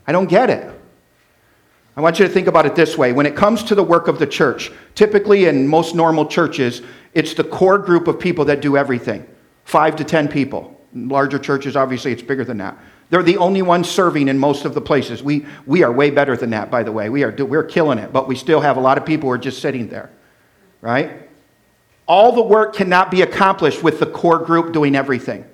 [0.07, 0.69] I don't get it.
[1.95, 3.13] I want you to think about it this way.
[3.13, 6.81] When it comes to the work of the church, typically in most normal churches,
[7.13, 9.27] it's the core group of people that do everything
[9.65, 10.79] five to 10 people.
[10.93, 12.77] In larger churches, obviously, it's bigger than that.
[13.09, 15.21] They're the only ones serving in most of the places.
[15.21, 17.09] We, we are way better than that, by the way.
[17.09, 19.37] We are, we're killing it, but we still have a lot of people who are
[19.37, 20.09] just sitting there,
[20.83, 21.27] right?
[22.05, 25.45] All the work cannot be accomplished with the core group doing everything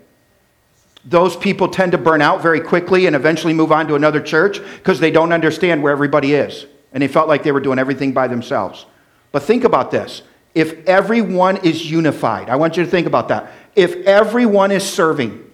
[1.05, 4.59] those people tend to burn out very quickly and eventually move on to another church
[4.77, 6.65] because they don't understand where everybody is.
[6.91, 8.85] And they felt like they were doing everything by themselves.
[9.31, 10.23] But think about this.
[10.55, 13.51] If everyone is unified, I want you to think about that.
[13.75, 15.49] If everyone is serving,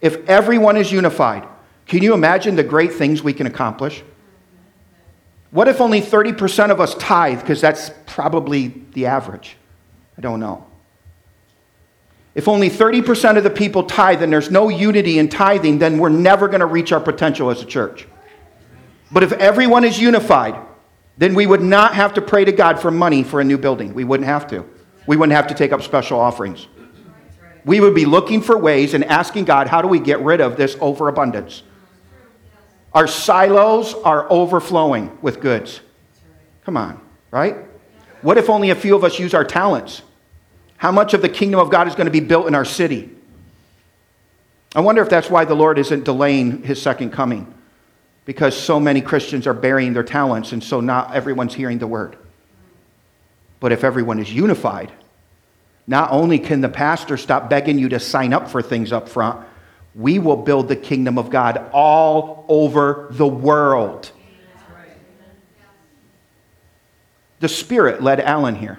[0.00, 1.46] if everyone is unified,
[1.86, 4.02] can you imagine the great things we can accomplish?
[5.50, 7.40] What if only 30% of us tithe?
[7.40, 9.56] Because that's probably the average.
[10.16, 10.66] I don't know.
[12.34, 16.08] If only 30% of the people tithe and there's no unity in tithing, then we're
[16.08, 18.06] never going to reach our potential as a church.
[19.10, 20.54] But if everyone is unified,
[21.18, 23.92] then we would not have to pray to God for money for a new building.
[23.92, 24.64] We wouldn't have to.
[25.06, 26.68] We wouldn't have to take up special offerings.
[27.64, 30.56] We would be looking for ways and asking God, how do we get rid of
[30.56, 31.64] this overabundance?
[32.92, 35.80] Our silos are overflowing with goods.
[36.64, 37.00] Come on,
[37.30, 37.56] right?
[38.22, 40.02] What if only a few of us use our talents?
[40.76, 43.10] How much of the kingdom of God is going to be built in our city?
[44.74, 47.52] I wonder if that's why the Lord isn't delaying his second coming.
[48.24, 52.16] Because so many Christians are burying their talents, and so not everyone's hearing the word.
[53.58, 54.92] But if everyone is unified,
[55.86, 59.44] not only can the pastor stop begging you to sign up for things up front,
[59.94, 64.10] we will build the kingdom of God all over the world.
[67.40, 68.78] The Spirit led Alan here.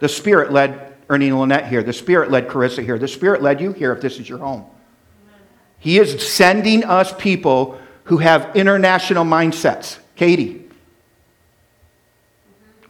[0.00, 1.82] The Spirit led Ernie Lynette here.
[1.82, 2.98] The Spirit led Carissa here.
[2.98, 4.66] The Spirit led you here if this is your home.
[5.78, 9.98] He is sending us people who have international mindsets.
[10.16, 10.66] Katie.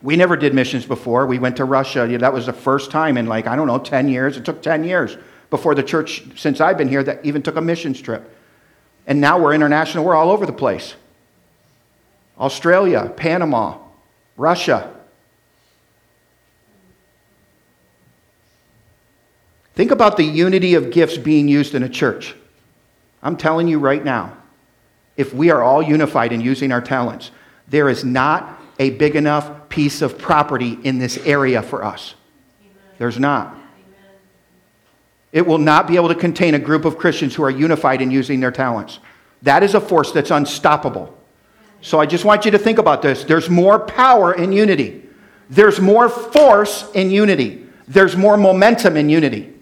[0.01, 1.27] We never did missions before.
[1.27, 2.07] We went to Russia.
[2.17, 4.35] That was the first time in like, I don't know, 10 years.
[4.35, 5.15] It took 10 years
[5.51, 8.35] before the church, since I've been here, that even took a missions trip.
[9.05, 10.03] And now we're international.
[10.03, 10.95] We're all over the place
[12.39, 13.77] Australia, Panama,
[14.37, 14.95] Russia.
[19.75, 22.35] Think about the unity of gifts being used in a church.
[23.21, 24.37] I'm telling you right now,
[25.17, 27.31] if we are all unified in using our talents,
[27.67, 32.15] there is not a big enough piece of property in this area for us.
[32.97, 33.60] There's not.
[35.31, 38.11] It will not be able to contain a group of Christians who are unified in
[38.11, 38.99] using their talents.
[39.41, 41.17] That is a force that's unstoppable.
[41.81, 43.23] So I just want you to think about this.
[43.23, 45.03] There's more power in unity,
[45.49, 49.53] there's more force in unity, there's more momentum in unity.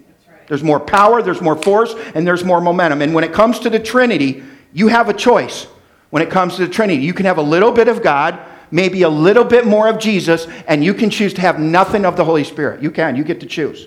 [0.50, 3.02] There's more power, there's more force, and there's more momentum.
[3.02, 5.68] And when it comes to the Trinity, you have a choice.
[6.10, 8.36] When it comes to the Trinity, you can have a little bit of God,
[8.72, 12.16] maybe a little bit more of Jesus, and you can choose to have nothing of
[12.16, 12.82] the Holy Spirit.
[12.82, 13.86] You can, you get to choose.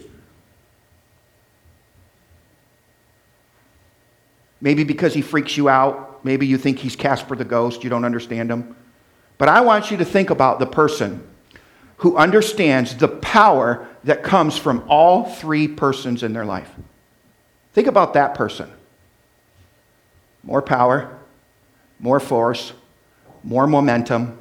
[4.63, 6.23] Maybe because he freaks you out.
[6.23, 7.84] Maybe you think he's Casper the ghost.
[7.84, 8.78] You don't understand him.
[9.38, 11.28] But I want you to think about the person
[11.97, 16.71] who understands the power that comes from all three persons in their life.
[17.73, 18.71] Think about that person
[20.43, 21.19] more power,
[21.99, 22.71] more force,
[23.43, 24.38] more momentum,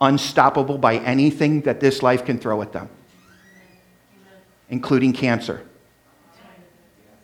[0.00, 2.88] unstoppable by anything that this life can throw at them,
[4.70, 5.62] including cancer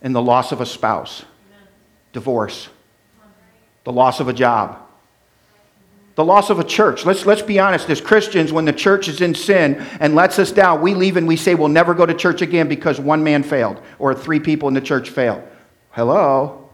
[0.02, 1.24] and the loss of a spouse,
[2.12, 2.68] divorce,
[3.84, 4.78] the loss of a job,
[6.16, 7.06] the loss of a church.
[7.06, 10.52] Let's, let's be honest, as Christians, when the church is in sin and lets us
[10.52, 13.42] down, we leave and we say we'll never go to church again because one man
[13.42, 15.42] failed or three people in the church failed.
[15.92, 16.68] Hello?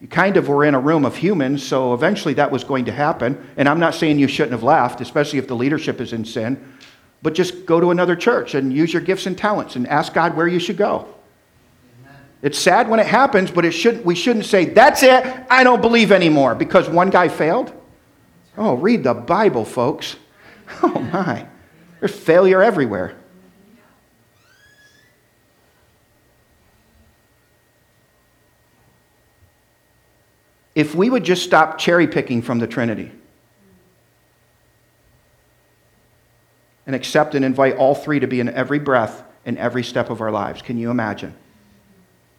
[0.00, 2.92] You kind of were in a room of humans, so eventually that was going to
[2.92, 3.44] happen.
[3.56, 6.74] And I'm not saying you shouldn't have left, especially if the leadership is in sin,
[7.22, 10.36] but just go to another church and use your gifts and talents and ask God
[10.36, 11.15] where you should go.
[12.46, 15.80] It's sad when it happens, but it should, we shouldn't say, That's it, I don't
[15.80, 17.72] believe anymore because one guy failed.
[18.56, 20.16] Oh, read the Bible, folks.
[20.82, 21.46] Oh, my.
[21.98, 23.16] There's failure everywhere.
[30.76, 33.10] If we would just stop cherry picking from the Trinity
[36.86, 40.20] and accept and invite all three to be in every breath in every step of
[40.20, 41.34] our lives, can you imagine?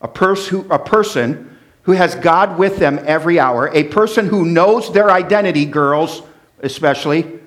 [0.07, 4.45] A, pers- who, a person who has God with them every hour, a person who
[4.45, 6.21] knows their identity, girls
[6.61, 7.39] especially,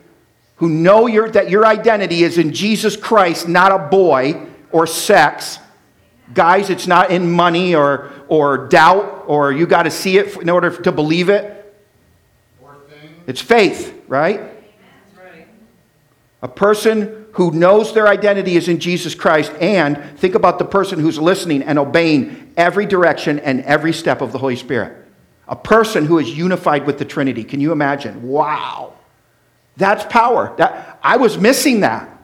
[0.56, 5.58] who know your, that your identity is in Jesus Christ, not a boy or sex.
[6.34, 10.50] Guys, it's not in money or, or doubt or you got to see it in
[10.50, 11.56] order to believe it.
[13.26, 14.38] It's faith, right?
[16.42, 20.98] A person who knows their identity is in Jesus Christ, and think about the person
[20.98, 24.94] who's listening and obeying every direction and every step of the Holy Spirit.
[25.48, 27.42] A person who is unified with the Trinity.
[27.42, 28.28] Can you imagine?
[28.28, 28.92] Wow.
[29.78, 30.54] That's power.
[30.58, 32.14] That, I was missing that.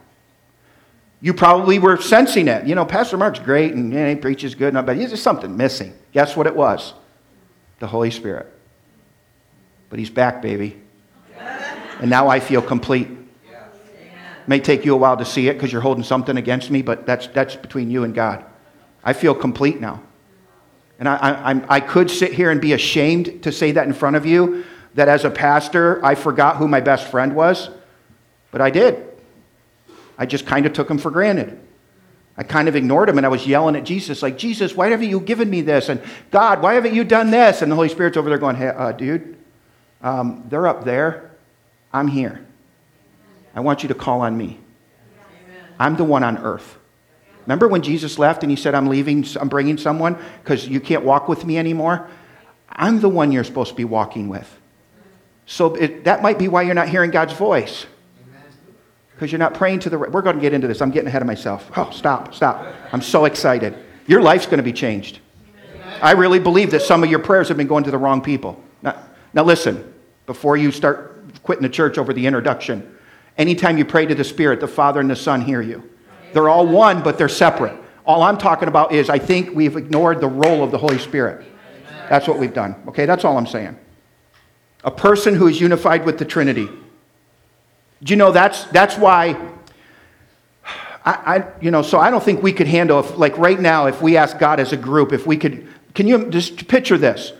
[1.22, 2.66] You probably were sensing it.
[2.66, 5.94] You know, Pastor Mark's great and yeah, he preaches good, but there's just something missing.
[6.12, 6.92] Guess what it was?
[7.78, 8.52] The Holy Spirit.
[9.88, 10.78] But he's back, baby.
[12.00, 13.08] And now I feel complete.
[14.46, 17.06] May take you a while to see it because you're holding something against me, but
[17.06, 18.44] that's, that's between you and God.
[19.02, 20.02] I feel complete now.
[20.98, 21.16] And I,
[21.52, 24.64] I, I could sit here and be ashamed to say that in front of you
[24.94, 27.68] that as a pastor, I forgot who my best friend was,
[28.50, 29.04] but I did.
[30.16, 31.60] I just kind of took him for granted.
[32.38, 35.08] I kind of ignored him and I was yelling at Jesus, like, Jesus, why haven't
[35.08, 35.88] you given me this?
[35.88, 37.62] And God, why haven't you done this?
[37.62, 39.36] And the Holy Spirit's over there going, hey, uh, dude,
[40.02, 41.32] um, they're up there.
[41.92, 42.46] I'm here.
[43.56, 44.60] I want you to call on me.
[45.78, 46.78] I'm the one on earth.
[47.46, 51.04] Remember when Jesus left and he said, I'm leaving, I'm bringing someone because you can't
[51.04, 52.08] walk with me anymore?
[52.68, 54.52] I'm the one you're supposed to be walking with.
[55.46, 57.86] So it, that might be why you're not hearing God's voice.
[59.14, 60.12] Because you're not praying to the right.
[60.12, 60.82] We're going to get into this.
[60.82, 61.70] I'm getting ahead of myself.
[61.76, 62.66] Oh, stop, stop.
[62.92, 63.74] I'm so excited.
[64.06, 65.20] Your life's going to be changed.
[66.02, 68.62] I really believe that some of your prayers have been going to the wrong people.
[68.82, 69.02] Now,
[69.32, 69.94] now listen,
[70.26, 72.95] before you start quitting the church over the introduction,
[73.38, 75.88] anytime you pray to the Spirit, the Father and the Son hear you.
[76.32, 77.78] They're all one, but they're separate.
[78.04, 81.44] All I'm talking about is I think we've ignored the role of the Holy Spirit.
[82.08, 82.76] That's what we've done.
[82.88, 83.78] Okay, that's all I'm saying
[84.84, 86.68] a person who is unified with the Trinity.
[88.02, 89.36] Do you know that's, that's why
[91.04, 93.86] I, I, you know, so I don't think we could handle, if, like right now,
[93.86, 97.32] if we ask God as a group, if we could, can you just picture this?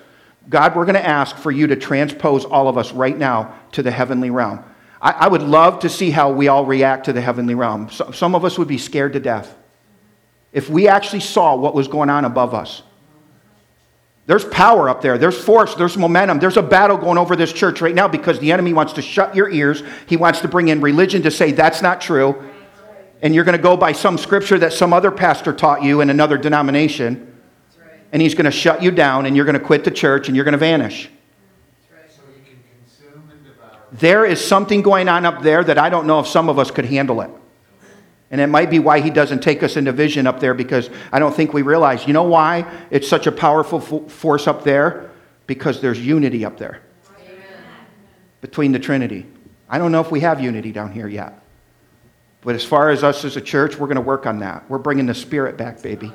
[0.48, 3.82] God, we're going to ask for you to transpose all of us right now to
[3.82, 4.62] the heavenly realm.
[5.00, 7.90] I, I would love to see how we all react to the heavenly realm.
[7.90, 9.56] So, some of us would be scared to death
[10.52, 12.82] if we actually saw what was going on above us.
[14.26, 15.18] There's power up there.
[15.18, 15.74] There's force.
[15.74, 16.40] There's momentum.
[16.40, 19.36] There's a battle going over this church right now because the enemy wants to shut
[19.36, 19.82] your ears.
[20.06, 22.42] He wants to bring in religion to say that's not true.
[23.22, 26.10] And you're going to go by some scripture that some other pastor taught you in
[26.10, 27.34] another denomination.
[28.12, 30.34] And he's going to shut you down and you're going to quit the church and
[30.34, 31.08] you're going to vanish.
[33.98, 36.70] There is something going on up there that I don't know if some of us
[36.70, 37.30] could handle it.
[38.30, 41.18] And it might be why he doesn't take us into vision up there because I
[41.18, 42.06] don't think we realize.
[42.06, 45.10] You know why it's such a powerful force up there?
[45.46, 46.80] Because there's unity up there
[47.20, 47.36] Amen.
[48.40, 49.26] between the Trinity.
[49.68, 51.40] I don't know if we have unity down here yet.
[52.42, 54.68] But as far as us as a church, we're going to work on that.
[54.68, 56.12] We're bringing the Spirit back, baby.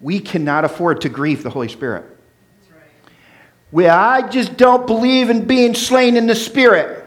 [0.00, 2.15] We cannot afford to grieve the Holy Spirit.
[3.76, 7.04] Well, I just don't believe in being slain in the spirit.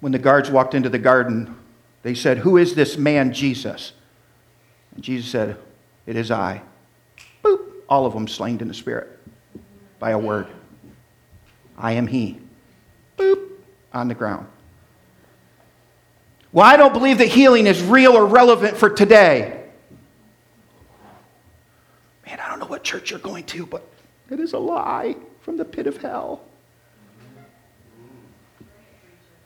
[0.00, 1.56] When the guards walked into the garden,
[2.02, 3.92] they said, Who is this man, Jesus?
[4.94, 5.56] And Jesus said,
[6.04, 6.60] It is I.
[7.42, 7.66] Boop.
[7.88, 9.18] All of them slain in the spirit
[9.98, 10.48] by a word.
[11.76, 12.38] I am He.
[13.16, 13.50] Boop,
[13.92, 14.46] on the ground.
[16.52, 19.64] Well, I don't believe that healing is real or relevant for today.
[22.26, 23.86] Man, I don't know what church you're going to, but
[24.30, 26.40] it is a lie from the pit of hell.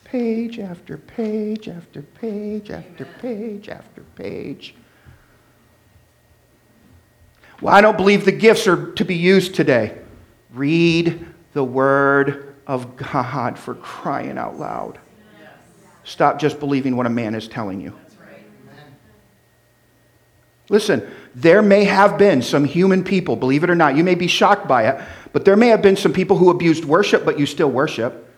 [0.05, 4.74] Page after page after page after page after page.
[7.61, 9.99] Well, I don't believe the gifts are to be used today.
[10.53, 14.98] Read the Word of God for crying out loud.
[16.05, 17.94] Stop just believing what a man is telling you.
[20.68, 24.28] Listen, there may have been some human people, believe it or not, you may be
[24.28, 27.46] shocked by it, but there may have been some people who abused worship, but you
[27.46, 28.28] still worship.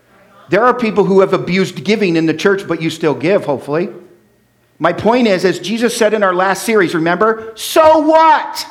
[0.48, 3.90] There are people who have abused giving in the church, but you still give, hopefully.
[4.78, 8.66] My point is, as Jesus said in our last series, remember, so what?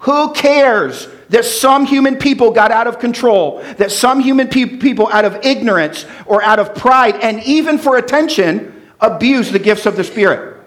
[0.00, 5.08] Who cares that some human people got out of control, that some human pe- people,
[5.08, 9.96] out of ignorance or out of pride, and even for attention, abuse the gifts of
[9.96, 10.58] the Spirit?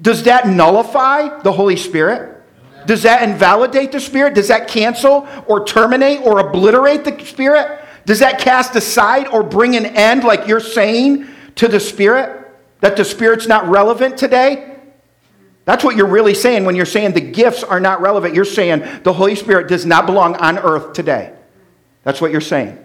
[0.00, 2.42] Does that nullify the Holy Spirit?
[2.86, 4.34] Does that invalidate the Spirit?
[4.34, 7.80] Does that cancel or terminate or obliterate the Spirit?
[8.06, 12.40] Does that cast aside or bring an end, like you're saying, to the Spirit?
[12.80, 14.73] That the Spirit's not relevant today?
[15.64, 18.34] That's what you're really saying when you're saying the gifts are not relevant.
[18.34, 21.34] You're saying the Holy Spirit does not belong on earth today.
[22.02, 22.78] That's what you're saying.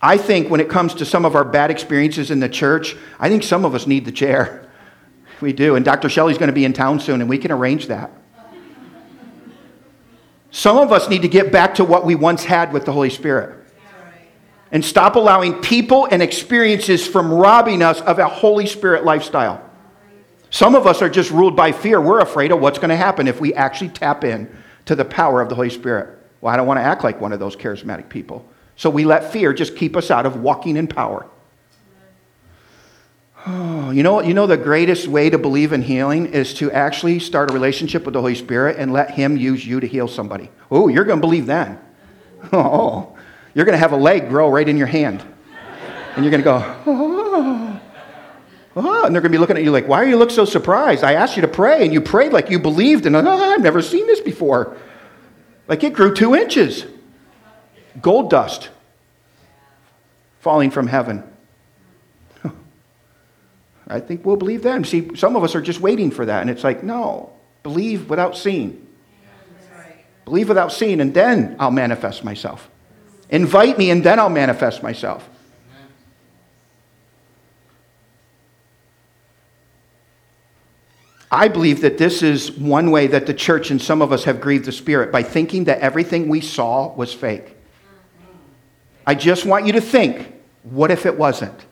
[0.00, 3.28] I think when it comes to some of our bad experiences in the church, I
[3.28, 4.66] think some of us need the chair.
[5.40, 5.74] We do.
[5.74, 6.10] And Dr.
[6.10, 8.10] Shelley's going to be in town soon, and we can arrange that.
[10.50, 13.08] Some of us need to get back to what we once had with the Holy
[13.08, 13.56] Spirit
[14.70, 19.69] and stop allowing people and experiences from robbing us of a Holy Spirit lifestyle.
[20.50, 22.00] Some of us are just ruled by fear.
[22.00, 24.54] We're afraid of what's going to happen if we actually tap in
[24.86, 26.18] to the power of the Holy Spirit.
[26.40, 28.46] Well, I don't want to act like one of those charismatic people.
[28.76, 31.26] So we let fear just keep us out of walking in power.
[33.46, 37.20] Oh, you know, you know the greatest way to believe in healing is to actually
[37.20, 40.50] start a relationship with the Holy Spirit and let Him use you to heal somebody.
[40.72, 41.80] Oh, you're going to believe then.
[42.52, 43.18] Oh,
[43.54, 45.20] you're going to have a leg grow right in your hand.
[46.14, 47.69] And you're going to go, oh.
[48.76, 50.44] Oh, and they're going to be looking at you like, why are you look so
[50.44, 51.02] surprised?
[51.02, 53.82] I asked you to pray, and you prayed like you believed, and oh, I've never
[53.82, 54.76] seen this before.
[55.66, 56.84] Like it grew two inches.
[58.00, 58.70] Gold dust
[60.40, 61.22] falling from heaven.
[63.88, 64.84] I think we'll believe that.
[64.86, 68.36] see, some of us are just waiting for that, and it's like, no, believe without
[68.36, 68.86] seeing.
[70.24, 72.68] Believe without seeing, and then I'll manifest myself.
[73.30, 75.29] Invite me, and then I'll manifest myself.
[81.30, 84.40] I believe that this is one way that the church and some of us have
[84.40, 87.56] grieved the Spirit by thinking that everything we saw was fake.
[89.06, 91.66] I just want you to think what if it wasn't?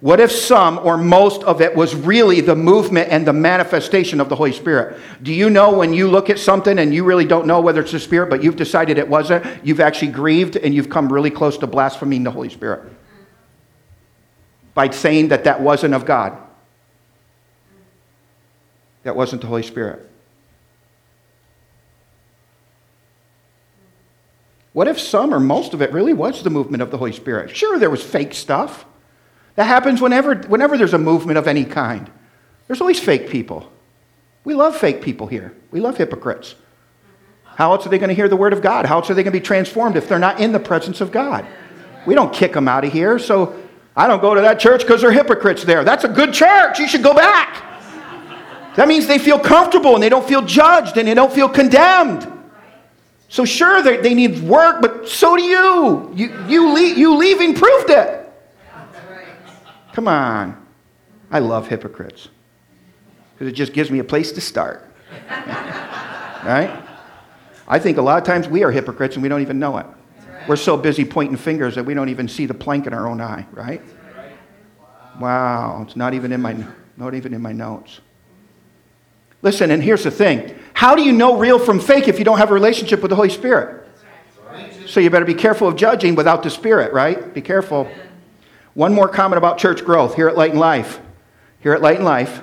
[0.00, 4.28] What if some or most of it was really the movement and the manifestation of
[4.28, 5.00] the Holy Spirit?
[5.22, 7.92] Do you know when you look at something and you really don't know whether it's
[7.92, 11.56] the Spirit, but you've decided it wasn't, you've actually grieved and you've come really close
[11.56, 12.92] to blaspheming the Holy Spirit
[14.74, 16.36] by saying that that wasn't of God?
[19.04, 20.10] That wasn't the Holy Spirit?
[24.72, 27.56] What if some or most of it really was the movement of the Holy Spirit?
[27.56, 28.84] Sure, there was fake stuff.
[29.54, 32.10] That happens whenever, whenever there's a movement of any kind.
[32.66, 33.70] There's always fake people.
[34.42, 35.54] We love fake people here.
[35.70, 36.56] We love hypocrites.
[37.44, 38.84] How else are they going to hear the word of God?
[38.84, 41.12] How else are they going to be transformed if they're not in the presence of
[41.12, 41.46] God?
[42.04, 43.20] We don't kick them out of here.
[43.20, 43.54] So
[43.94, 45.84] I don't go to that church because they're hypocrites there.
[45.84, 46.80] That's a good church.
[46.80, 47.73] You should go back.
[48.76, 52.30] That means they feel comfortable and they don't feel judged and they don't feel condemned.
[53.28, 56.12] So, sure, they, they need work, but so do you.
[56.14, 58.32] You, you, le- you leaving proved it.
[59.92, 60.60] Come on.
[61.30, 62.28] I love hypocrites
[63.32, 64.88] because it just gives me a place to start.
[65.28, 66.80] right?
[67.66, 69.86] I think a lot of times we are hypocrites and we don't even know it.
[70.46, 73.20] We're so busy pointing fingers that we don't even see the plank in our own
[73.20, 73.82] eye, right?
[75.18, 76.56] Wow, it's not even in my,
[76.96, 78.00] not even in my notes.
[79.44, 82.38] Listen, and here's the thing how do you know real from fake if you don't
[82.38, 83.86] have a relationship with the Holy Spirit?
[84.86, 87.32] So you better be careful of judging without the Spirit, right?
[87.32, 87.88] Be careful.
[88.74, 90.98] One more comment about church growth here at Light and Life.
[91.60, 92.42] Here at Light and Life,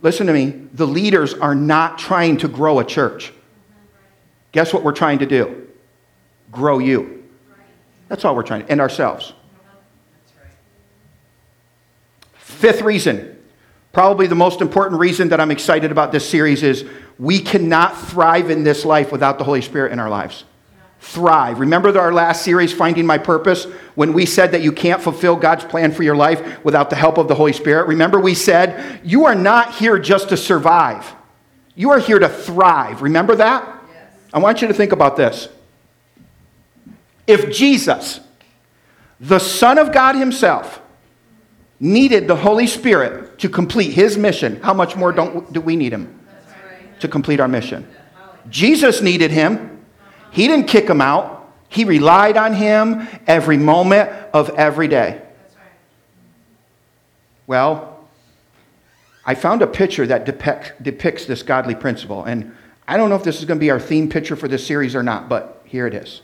[0.00, 3.32] listen to me, the leaders are not trying to grow a church.
[4.52, 5.68] Guess what we're trying to do?
[6.50, 7.24] Grow you.
[8.08, 9.32] That's all we're trying to, and ourselves.
[12.34, 13.31] Fifth reason
[13.92, 16.84] Probably the most important reason that I'm excited about this series is
[17.18, 20.44] we cannot thrive in this life without the Holy Spirit in our lives.
[21.00, 21.60] Thrive.
[21.60, 23.64] Remember our last series, Finding My Purpose,
[23.94, 27.18] when we said that you can't fulfill God's plan for your life without the help
[27.18, 27.86] of the Holy Spirit?
[27.86, 31.14] Remember we said, you are not here just to survive,
[31.74, 33.02] you are here to thrive.
[33.02, 33.82] Remember that?
[33.92, 34.12] Yes.
[34.32, 35.48] I want you to think about this.
[37.26, 38.20] If Jesus,
[39.20, 40.80] the Son of God Himself,
[41.80, 45.92] needed the Holy Spirit to complete his mission, how much more don't, do we need
[45.92, 46.20] him
[47.00, 47.84] to complete our mission?
[48.48, 49.84] Jesus needed him.
[50.30, 55.20] He didn't kick him out, he relied on him every moment of every day.
[57.48, 58.06] Well,
[59.26, 62.22] I found a picture that depict, depicts this godly principle.
[62.22, 62.54] And
[62.86, 64.94] I don't know if this is going to be our theme picture for this series
[64.94, 66.22] or not, but here it is.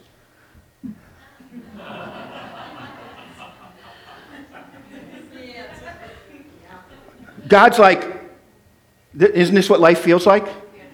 [7.48, 8.04] God's like,
[9.18, 10.46] isn't this what life feels like?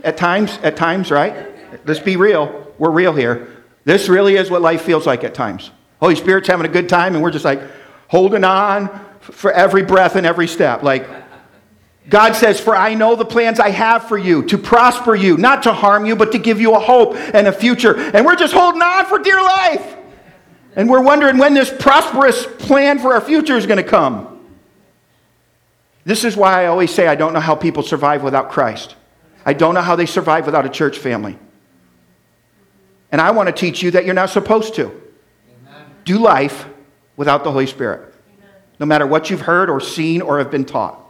[0.02, 1.52] At times, at times, right?
[1.86, 2.72] Let's be real.
[2.78, 3.62] We're real here.
[3.84, 5.70] This really is what life feels like at times.
[6.00, 7.60] Holy Spirit's having a good time, and we're just like
[8.08, 8.88] holding on
[9.20, 10.82] for every breath and every step.
[10.82, 11.06] Like,
[12.08, 15.62] God says, For I know the plans I have for you, to prosper you, not
[15.64, 17.98] to harm you, but to give you a hope and a future.
[17.98, 19.96] And we're just holding on for dear life.
[20.76, 24.33] And we're wondering when this prosperous plan for our future is going to come.
[26.04, 28.94] This is why I always say I don't know how people survive without Christ.
[29.46, 31.38] I don't know how they survive without a church family.
[33.10, 34.86] And I want to teach you that you're not supposed to.
[34.86, 35.84] Amen.
[36.04, 36.66] Do life
[37.16, 38.50] without the Holy Spirit, Amen.
[38.80, 41.00] no matter what you've heard or seen or have been taught.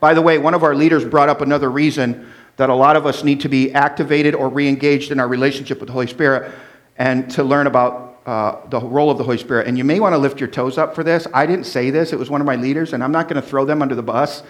[0.00, 3.06] By the way, one of our leaders brought up another reason that a lot of
[3.06, 6.52] us need to be activated or re engaged in our relationship with the Holy Spirit
[6.96, 9.66] and to learn about uh, the role of the Holy Spirit.
[9.66, 11.26] And you may want to lift your toes up for this.
[11.32, 13.48] I didn't say this, it was one of my leaders, and I'm not going to
[13.48, 14.42] throw them under the bus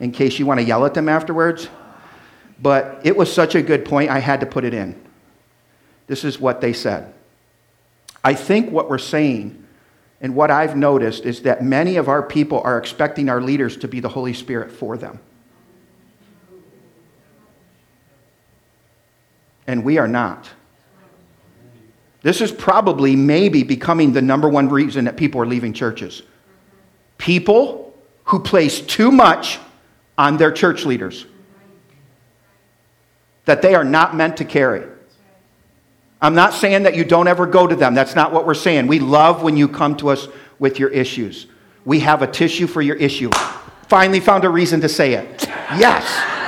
[0.00, 1.68] in case you want to yell at them afterwards.
[2.60, 5.00] But it was such a good point, I had to put it in.
[6.08, 7.14] This is what they said.
[8.24, 9.64] I think what we're saying
[10.20, 13.86] and what I've noticed is that many of our people are expecting our leaders to
[13.86, 15.20] be the Holy Spirit for them.
[19.68, 20.50] And we are not.
[22.22, 26.22] This is probably, maybe, becoming the number one reason that people are leaving churches.
[27.18, 27.94] People
[28.24, 29.58] who place too much
[30.18, 31.26] on their church leaders
[33.46, 34.86] that they are not meant to carry.
[36.22, 37.94] I'm not saying that you don't ever go to them.
[37.94, 38.86] That's not what we're saying.
[38.86, 41.46] We love when you come to us with your issues.
[41.86, 43.30] We have a tissue for your issue.
[43.88, 45.46] Finally found a reason to say it.
[45.78, 46.39] Yes.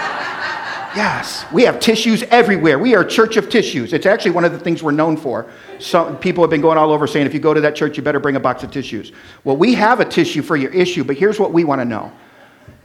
[0.94, 2.78] Yes, we have tissues everywhere.
[2.78, 3.92] We are a church of tissues.
[3.92, 5.50] It's actually one of the things we're known for.
[5.78, 8.02] Some people have been going all over saying, if you go to that church, you
[8.02, 9.12] better bring a box of tissues.
[9.44, 12.12] Well, we have a tissue for your issue, but here's what we want to know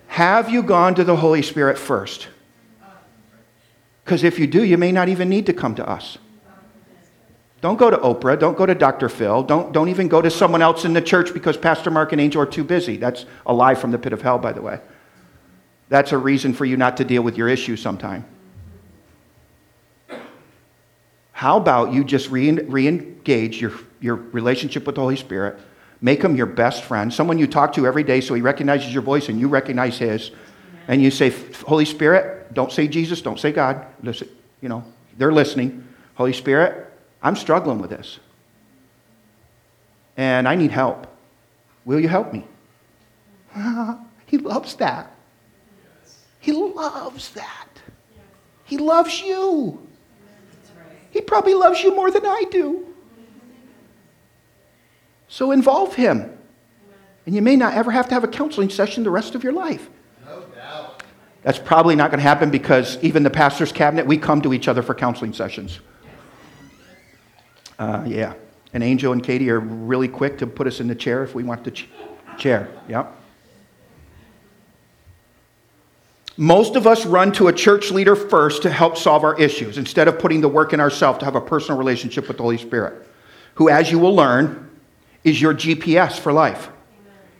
[0.07, 2.29] Have you gone to the Holy Spirit first?
[4.05, 6.17] Because if you do, you may not even need to come to us.
[7.59, 8.39] Don't go to Oprah.
[8.39, 9.09] Don't go to Dr.
[9.09, 9.43] Phil.
[9.43, 12.41] Don't, don't even go to someone else in the church because Pastor Mark and Angel
[12.41, 12.95] are too busy.
[12.95, 14.79] That's a lie from the pit of hell, by the way.
[15.89, 18.25] That's a reason for you not to deal with your issue sometime.
[21.31, 25.59] How about you just re engage your, your relationship with the Holy Spirit?
[26.01, 29.01] Make him your best friend, someone you talk to every day so he recognizes your
[29.01, 30.31] voice and you recognize his.
[30.87, 31.31] And you say,
[31.65, 33.85] Holy Spirit, Spirit, don't say Jesus, don't say God.
[34.01, 34.29] Listen,
[34.61, 34.83] you know,
[35.17, 35.87] they're listening.
[36.15, 38.19] Holy Spirit, I'm struggling with this.
[40.15, 41.07] And I need help.
[41.85, 42.45] Will you help me?
[44.25, 45.11] he loves that.
[46.47, 47.67] He loves that.
[48.63, 49.85] He loves you.
[51.11, 52.87] He probably loves you more than I do.
[55.27, 56.37] So involve him.
[57.25, 59.51] And you may not ever have to have a counseling session the rest of your
[59.51, 59.89] life.
[60.25, 61.03] No doubt.
[61.43, 64.69] That's probably not going to happen because even the pastor's cabinet, we come to each
[64.69, 65.81] other for counseling sessions.
[67.77, 68.35] Uh, yeah.
[68.71, 71.43] And Angel and Katie are really quick to put us in the chair if we
[71.43, 71.89] want the ch-
[72.37, 72.69] chair.
[72.87, 73.16] Yep.
[76.37, 80.07] Most of us run to a church leader first to help solve our issues instead
[80.07, 83.07] of putting the work in ourselves to have a personal relationship with the Holy Spirit,
[83.55, 84.69] who, as you will learn,
[85.23, 86.69] is your GPS for life.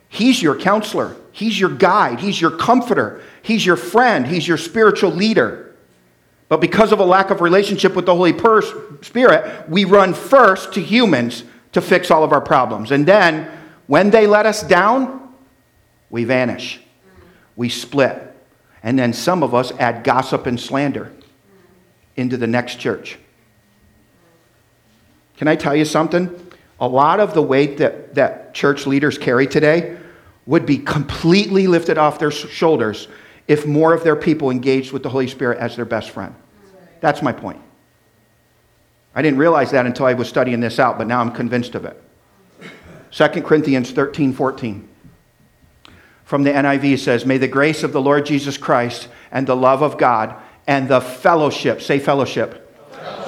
[0.10, 5.12] He's your counselor, He's your guide, He's your comforter, He's your friend, He's your spiritual
[5.12, 5.76] leader.
[6.50, 8.36] But because of a lack of relationship with the Holy
[9.02, 11.44] Spirit, we run first to humans
[11.74, 12.92] to fix all of our problems.
[12.92, 13.52] And then,
[13.86, 15.34] when they let us down,
[16.10, 16.80] we vanish,
[17.56, 18.27] we split.
[18.84, 21.12] And then some of us add gossip and slander
[22.16, 23.18] into the next church.
[25.38, 26.34] Can I tell you something?
[26.80, 29.98] A lot of the weight that, that church leaders carry today
[30.46, 33.08] would be completely lifted off their shoulders
[33.48, 36.34] if more of their people engaged with the Holy Spirit as their best friend.
[37.00, 37.62] That's my point.
[39.16, 41.86] I didn't realize that until I was studying this out, but now I'm convinced of
[41.86, 42.02] it.
[43.12, 44.87] 2 Corinthians 13 14
[46.28, 49.82] from the NIV says, May the grace of the Lord Jesus Christ and the love
[49.82, 50.36] of God
[50.68, 52.70] and the fellowship, say fellowship.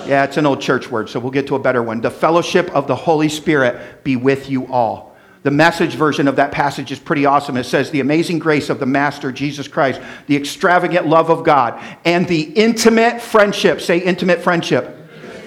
[0.05, 2.01] Yeah, it's an old church word, so we'll get to a better one.
[2.01, 5.15] The fellowship of the Holy Spirit be with you all.
[5.43, 7.55] The message version of that passage is pretty awesome.
[7.55, 11.81] It says, The amazing grace of the Master, Jesus Christ, the extravagant love of God,
[12.03, 13.79] and the intimate friendship.
[13.79, 14.97] Say intimate friendship.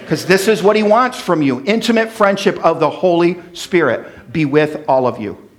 [0.01, 4.47] Because this is what he wants from you intimate friendship of the Holy Spirit be
[4.47, 5.51] with all of you.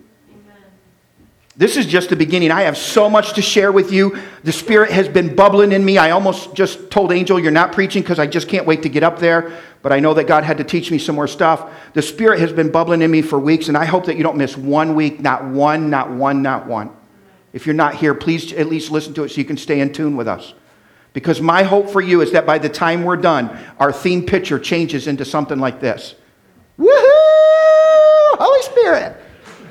[1.55, 2.49] This is just the beginning.
[2.49, 4.17] I have so much to share with you.
[4.43, 5.99] The Spirit has been bubbling in me.
[5.99, 9.03] I almost just told Angel, You're not preaching because I just can't wait to get
[9.03, 9.55] up there.
[9.83, 11.71] But I know that God had to teach me some more stuff.
[11.93, 14.37] The Spirit has been bubbling in me for weeks, and I hope that you don't
[14.37, 16.89] miss one week, not one, not one, not one.
[17.51, 19.93] If you're not here, please at least listen to it so you can stay in
[19.93, 20.55] tune with us.
[21.11, 24.57] Because my hope for you is that by the time we're done, our theme picture
[24.57, 26.15] changes into something like this
[26.79, 28.37] Woohoo!
[28.39, 29.17] Holy Spirit!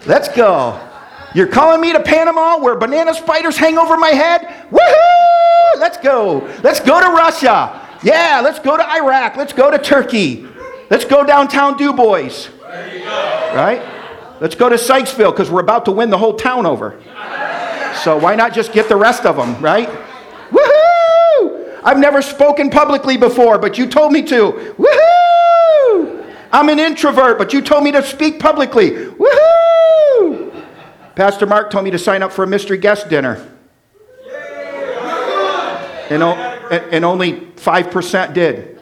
[0.06, 0.91] Let's go.
[1.34, 4.42] You're calling me to Panama where banana spiders hang over my head?
[4.70, 5.80] Woohoo!
[5.80, 6.48] Let's go.
[6.62, 7.88] Let's go to Russia.
[8.02, 9.36] Yeah, let's go to Iraq.
[9.36, 10.46] Let's go to Turkey.
[10.90, 12.48] Let's go downtown DuBois.
[13.54, 13.82] Right?
[14.40, 17.00] Let's go to Sykesville because we're about to win the whole town over.
[18.02, 19.88] So why not just get the rest of them, right?
[20.50, 21.80] Woohoo!
[21.84, 24.74] I've never spoken publicly before, but you told me to.
[24.78, 26.26] Woohoo!
[26.52, 28.90] I'm an introvert, but you told me to speak publicly.
[28.90, 30.11] Woohoo!
[31.14, 33.48] Pastor Mark told me to sign up for a mystery guest dinner.
[36.10, 38.80] And, and only 5% did.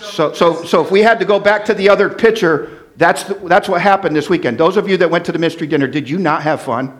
[0.00, 3.34] So, so, so if we had to go back to the other picture, that's, the,
[3.34, 4.58] that's what happened this weekend.
[4.58, 6.98] Those of you that went to the mystery dinner, did you not have fun?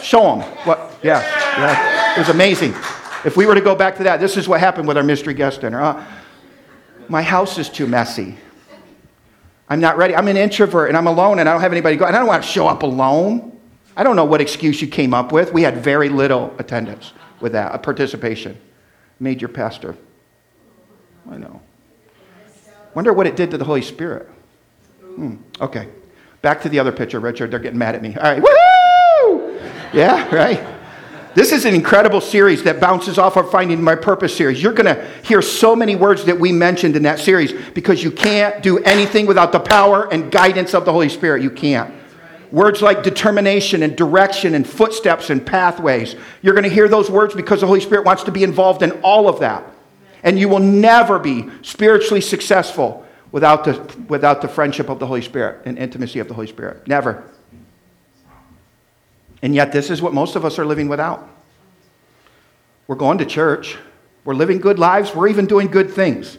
[0.00, 0.40] Show them.
[0.64, 0.98] What?
[1.02, 1.20] Yeah,
[1.58, 2.14] yeah.
[2.14, 2.74] It was amazing.
[3.24, 5.34] If we were to go back to that, this is what happened with our mystery
[5.34, 5.80] guest dinner.
[5.80, 6.04] Uh,
[7.08, 8.38] my house is too messy.
[9.70, 10.16] I'm not ready.
[10.16, 12.04] I'm an introvert and I'm alone and I don't have anybody go.
[12.04, 13.58] And I don't want to show up alone.
[13.96, 15.52] I don't know what excuse you came up with.
[15.52, 18.60] We had very little attendance with that, a participation.
[19.20, 19.96] Made your pastor.
[21.30, 21.60] I know.
[22.94, 24.28] Wonder what it did to the Holy Spirit.
[25.02, 25.36] Hmm.
[25.60, 25.88] Okay.
[26.42, 27.52] Back to the other picture, Richard.
[27.52, 28.16] They're getting mad at me.
[28.16, 28.42] All right.
[28.42, 29.70] Woohoo!
[29.92, 30.79] Yeah, right?
[31.32, 34.60] This is an incredible series that bounces off our Finding My Purpose series.
[34.60, 38.10] You're going to hear so many words that we mentioned in that series because you
[38.10, 41.42] can't do anything without the power and guidance of the Holy Spirit.
[41.42, 41.94] You can't.
[42.50, 46.16] Words like determination and direction and footsteps and pathways.
[46.42, 48.90] You're going to hear those words because the Holy Spirit wants to be involved in
[49.02, 49.62] all of that.
[50.24, 53.74] And you will never be spiritually successful without the,
[54.08, 56.88] without the friendship of the Holy Spirit and intimacy of the Holy Spirit.
[56.88, 57.22] Never.
[59.42, 61.28] And yet, this is what most of us are living without.
[62.86, 63.78] We're going to church,
[64.24, 66.38] we're living good lives, we're even doing good things.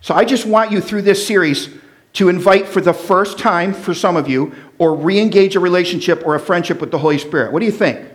[0.00, 1.68] So, I just want you through this series
[2.14, 6.26] to invite for the first time for some of you or re engage a relationship
[6.26, 7.52] or a friendship with the Holy Spirit.
[7.52, 8.06] What do you think?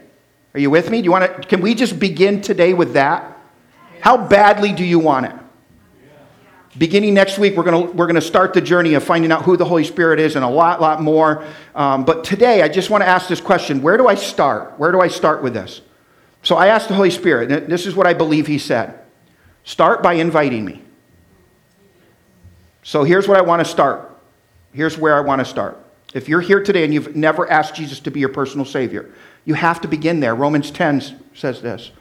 [0.53, 1.01] Are you with me?
[1.01, 3.37] Do you want to, can we just begin today with that?
[4.01, 5.35] How badly do you want it?
[6.77, 9.65] Beginning next week, we're going we're gonna start the journey of finding out who the
[9.65, 11.45] Holy Spirit is and a lot, lot more.
[11.73, 14.77] Um, but today, I just want to ask this question Where do I start?
[14.77, 15.81] Where do I start with this?
[16.43, 18.99] So I asked the Holy Spirit, and this is what I believe He said
[19.63, 20.81] start by inviting me.
[22.83, 24.17] So here's what I want to start.
[24.71, 25.77] Here's where I want to start.
[26.13, 29.11] If you're here today and you've never asked Jesus to be your personal Savior,
[29.43, 30.35] you have to begin there.
[30.35, 31.01] Romans 10
[31.33, 31.91] says this.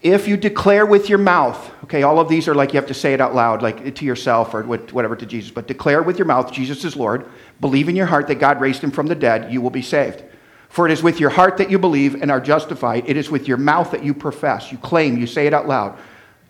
[0.00, 2.94] If you declare with your mouth, okay, all of these are like you have to
[2.94, 6.26] say it out loud, like to yourself or whatever to Jesus, but declare with your
[6.26, 7.28] mouth Jesus is Lord,
[7.60, 10.22] believe in your heart that God raised him from the dead, you will be saved.
[10.68, 13.48] For it is with your heart that you believe and are justified, it is with
[13.48, 15.98] your mouth that you profess, you claim, you say it out loud,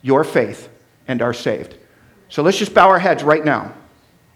[0.02, 0.68] your faith,
[1.06, 1.74] and are saved.
[2.28, 3.72] So let's just bow our heads right now.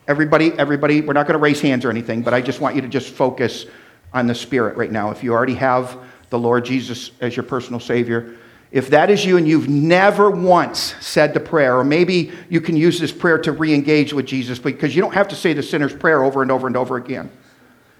[0.09, 2.81] Everybody, everybody, we're not going to raise hands or anything, but I just want you
[2.81, 3.67] to just focus
[4.15, 5.11] on the Spirit right now.
[5.11, 5.99] If you already have
[6.31, 8.37] the Lord Jesus as your personal Savior,
[8.73, 12.75] if that is you and you've never once said the prayer, or maybe you can
[12.75, 15.63] use this prayer to re engage with Jesus because you don't have to say the
[15.63, 17.31] sinner's prayer over and over and over again.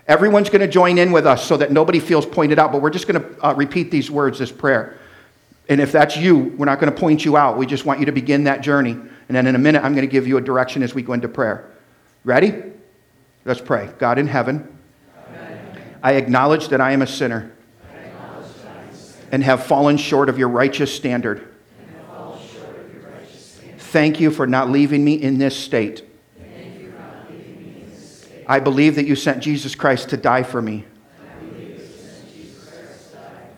[0.09, 2.91] Everyone's going to join in with us so that nobody feels pointed out, but we're
[2.91, 4.99] just going to uh, repeat these words, this prayer.
[5.69, 7.59] And if that's you, we're not going to point you out.
[7.59, 8.93] We just want you to begin that journey.
[8.93, 11.13] And then in a minute, I'm going to give you a direction as we go
[11.13, 11.71] into prayer.
[12.25, 12.55] Ready?
[13.45, 13.91] Let's pray.
[13.99, 14.77] God in heaven,
[15.29, 15.97] Amen.
[16.03, 17.53] I acknowledge that I am a sinner
[19.33, 21.49] and have fallen short of your righteous standard.
[23.79, 26.05] Thank you for not leaving me in this state.
[28.47, 30.85] I believe that you sent Jesus Christ to die for me.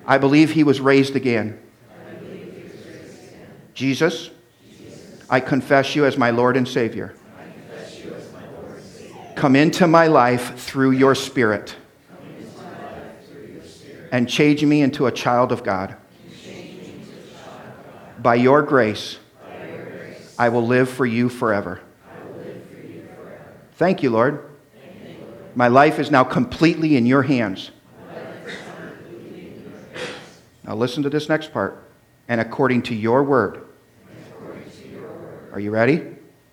[0.06, 1.58] I believe he was raised again.
[3.74, 4.30] Jesus,
[5.28, 7.14] I confess you as my Lord and Savior.
[9.34, 11.74] Come into my life through your Spirit
[14.14, 15.96] and change me into a child of God.
[18.22, 19.18] By your grace,
[20.38, 21.80] I will live for you forever.
[23.72, 24.50] Thank you, Lord.
[25.56, 27.72] My life is now completely in your hands.
[30.62, 31.82] Now, listen to this next part.
[32.28, 33.66] And according to your word.
[35.52, 36.06] Are you ready?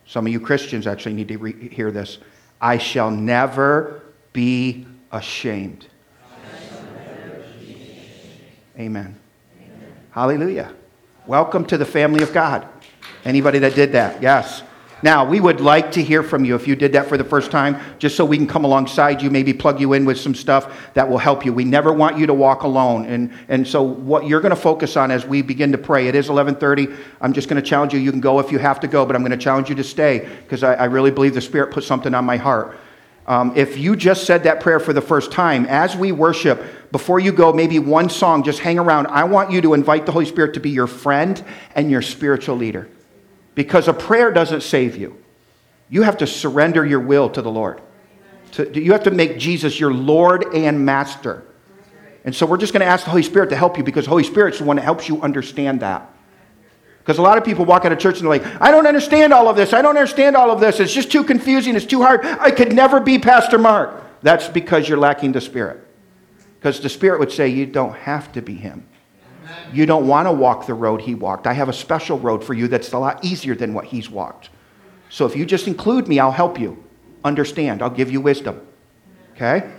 [0.07, 2.17] Some of you Christians actually need to re- hear this.
[2.59, 4.01] I shall never
[4.33, 5.85] be ashamed.
[8.81, 9.15] Amen.
[9.59, 9.93] Amen.
[10.09, 10.73] Hallelujah.
[11.27, 12.67] Welcome to the family of God.
[13.23, 14.23] Anybody that did that?
[14.23, 14.63] Yes.
[15.03, 17.51] Now, we would like to hear from you if you did that for the first
[17.51, 20.93] time, just so we can come alongside you, maybe plug you in with some stuff
[20.95, 21.53] that will help you.
[21.53, 23.05] We never want you to walk alone.
[23.05, 26.15] And, and so what you're going to focus on as we begin to pray, it
[26.15, 26.87] is 1130.
[27.21, 27.99] I'm just going to challenge you.
[27.99, 29.83] You can go if you have to go, but I'm going to challenge you to
[29.83, 32.79] stay because I, I really believe the Spirit put something on my heart.
[33.27, 37.19] Um, if you just said that prayer for the first time, as we worship, before
[37.19, 39.07] you go, maybe one song, just hang around.
[39.07, 41.43] I want you to invite the Holy Spirit to be your friend
[41.75, 42.89] and your spiritual leader.
[43.55, 45.21] Because a prayer doesn't save you.
[45.89, 47.81] You have to surrender your will to the Lord.
[48.53, 51.43] To, you have to make Jesus your Lord and Master.
[52.23, 54.23] And so we're just going to ask the Holy Spirit to help you because Holy
[54.23, 56.10] Spirit's the one that helps you understand that.
[57.01, 59.33] Because a lot of people walk out of church and they're like, I don't understand
[59.33, 59.73] all of this.
[59.73, 60.79] I don't understand all of this.
[60.79, 61.75] It's just too confusing.
[61.75, 62.23] It's too hard.
[62.23, 64.03] I could never be Pastor Mark.
[64.21, 65.85] That's because you're lacking the Spirit.
[66.59, 68.87] Because the Spirit would say, You don't have to be him.
[69.73, 71.47] You don't want to walk the road he walked.
[71.47, 74.49] I have a special road for you that's a lot easier than what he's walked.
[75.09, 76.81] So if you just include me, I'll help you
[77.23, 77.81] understand.
[77.81, 78.65] I'll give you wisdom.
[79.35, 79.69] Okay?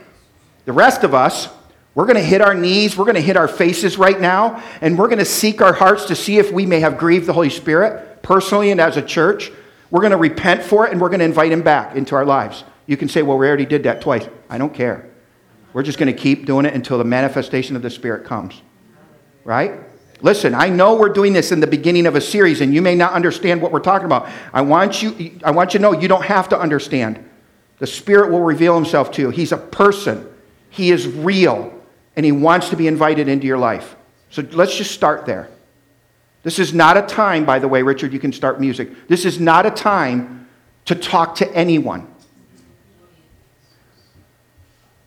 [0.65, 1.49] The rest of us,
[1.95, 4.99] we're going to hit our knees, we're going to hit our faces right now, and
[4.99, 7.51] we're going to seek our hearts to see if we may have grieved the Holy
[7.51, 9.53] Spirit personally and as a church.
[9.91, 12.25] We're going to repent for it and we're going to invite him back into our
[12.25, 12.65] lives.
[12.87, 14.27] You can say, well, we already did that twice.
[14.49, 15.11] I don't care.
[15.75, 18.63] We're just going to keep doing it until the manifestation of the Spirit comes.
[19.45, 19.81] Right?
[20.23, 22.95] Listen, I know we're doing this in the beginning of a series and you may
[22.95, 24.31] not understand what we're talking about.
[24.55, 27.29] I want you, I want you to know you don't have to understand.
[27.79, 29.31] The Spirit will reveal Himself to you.
[29.31, 30.27] He's a person,
[30.71, 31.82] He is real
[32.17, 33.97] and He wants to be invited into your life.
[34.31, 35.49] So let's just start there.
[36.43, 39.09] This is not a time, by the way, Richard, you can start music.
[39.09, 40.49] This is not a time
[40.87, 42.09] to talk to anyone.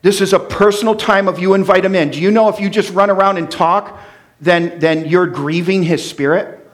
[0.02, 2.10] This is a personal time of you invite him in.
[2.10, 4.00] Do you know if you just run around and talk,
[4.40, 6.64] then, then you're grieving his spirit?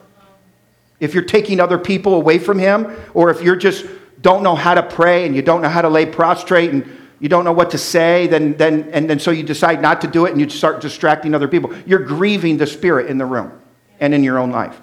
[0.99, 3.85] If you're taking other people away from him, or if you're just
[4.21, 6.89] don't know how to pray and you don't know how to lay prostrate and
[7.23, 10.07] you don't know what to say, then, then, and then so you decide not to
[10.07, 11.73] do it and you start distracting other people.
[11.85, 13.61] You're grieving the Spirit in the room
[14.01, 14.81] and in your own life.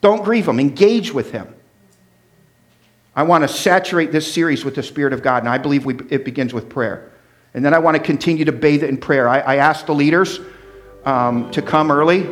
[0.00, 1.54] Don't grieve Him, engage with Him.
[3.14, 5.96] I want to saturate this series with the Spirit of God, and I believe we,
[6.08, 7.12] it begins with prayer.
[7.52, 9.28] And then I want to continue to bathe it in prayer.
[9.28, 10.40] I, I the leaders
[11.04, 12.22] um, to come early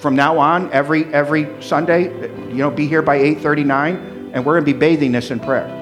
[0.00, 4.64] from now on, every, every Sunday, you know, be here by 8.39, and we're going
[4.64, 5.77] to be bathing this in prayer.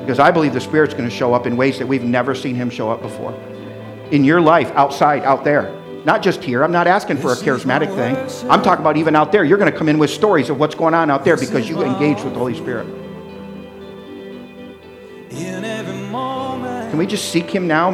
[0.00, 2.54] Because I believe the Spirit's going to show up in ways that we've never seen
[2.54, 3.32] Him show up before.
[4.10, 5.74] In your life, outside, out there.
[6.04, 6.62] not just here.
[6.64, 8.16] I'm not asking for a charismatic thing.
[8.50, 9.44] I'm talking about even out there.
[9.44, 11.82] You're going to come in with stories of what's going on out there because you
[11.82, 12.86] engage with the Holy Spirit.
[15.30, 17.90] Can we just seek Him now?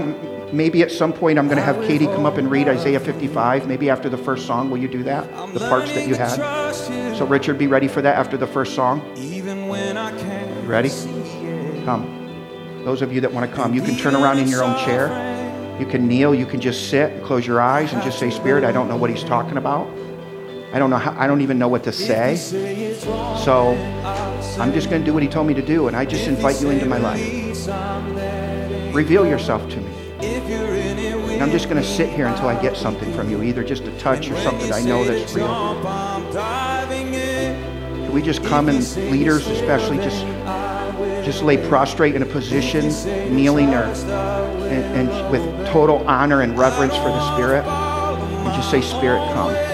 [0.53, 3.67] Maybe at some point I'm going to have Katie come up and read Isaiah 55.
[3.67, 5.29] Maybe after the first song, will you do that?
[5.53, 6.73] The parts that you had.
[7.17, 9.03] So, Richard, be ready for that after the first song.
[9.17, 10.91] You ready?
[11.85, 12.83] Come.
[12.85, 15.09] Those of you that want to come, you can turn around in your own chair.
[15.79, 16.35] You can kneel.
[16.35, 18.97] You can just sit and close your eyes and just say, Spirit, I don't know
[18.97, 19.89] what he's talking about.
[20.73, 22.37] I don't know how, I don't even know what to say.
[22.37, 23.75] So
[24.59, 26.61] I'm just going to do what he told me to do, and I just invite
[26.61, 27.23] you into my life.
[28.95, 29.91] Reveal yourself to me.
[30.21, 33.85] And I'm just going to sit here until I get something from you, either just
[33.85, 35.47] a touch or something I know that's real.
[37.13, 38.79] Can we just come and
[39.11, 40.25] leaders, especially, just
[41.25, 42.89] just lay prostrate in a position,
[43.35, 48.81] kneeling or and, and with total honor and reverence for the Spirit, and just say,
[48.81, 49.74] Spirit, come.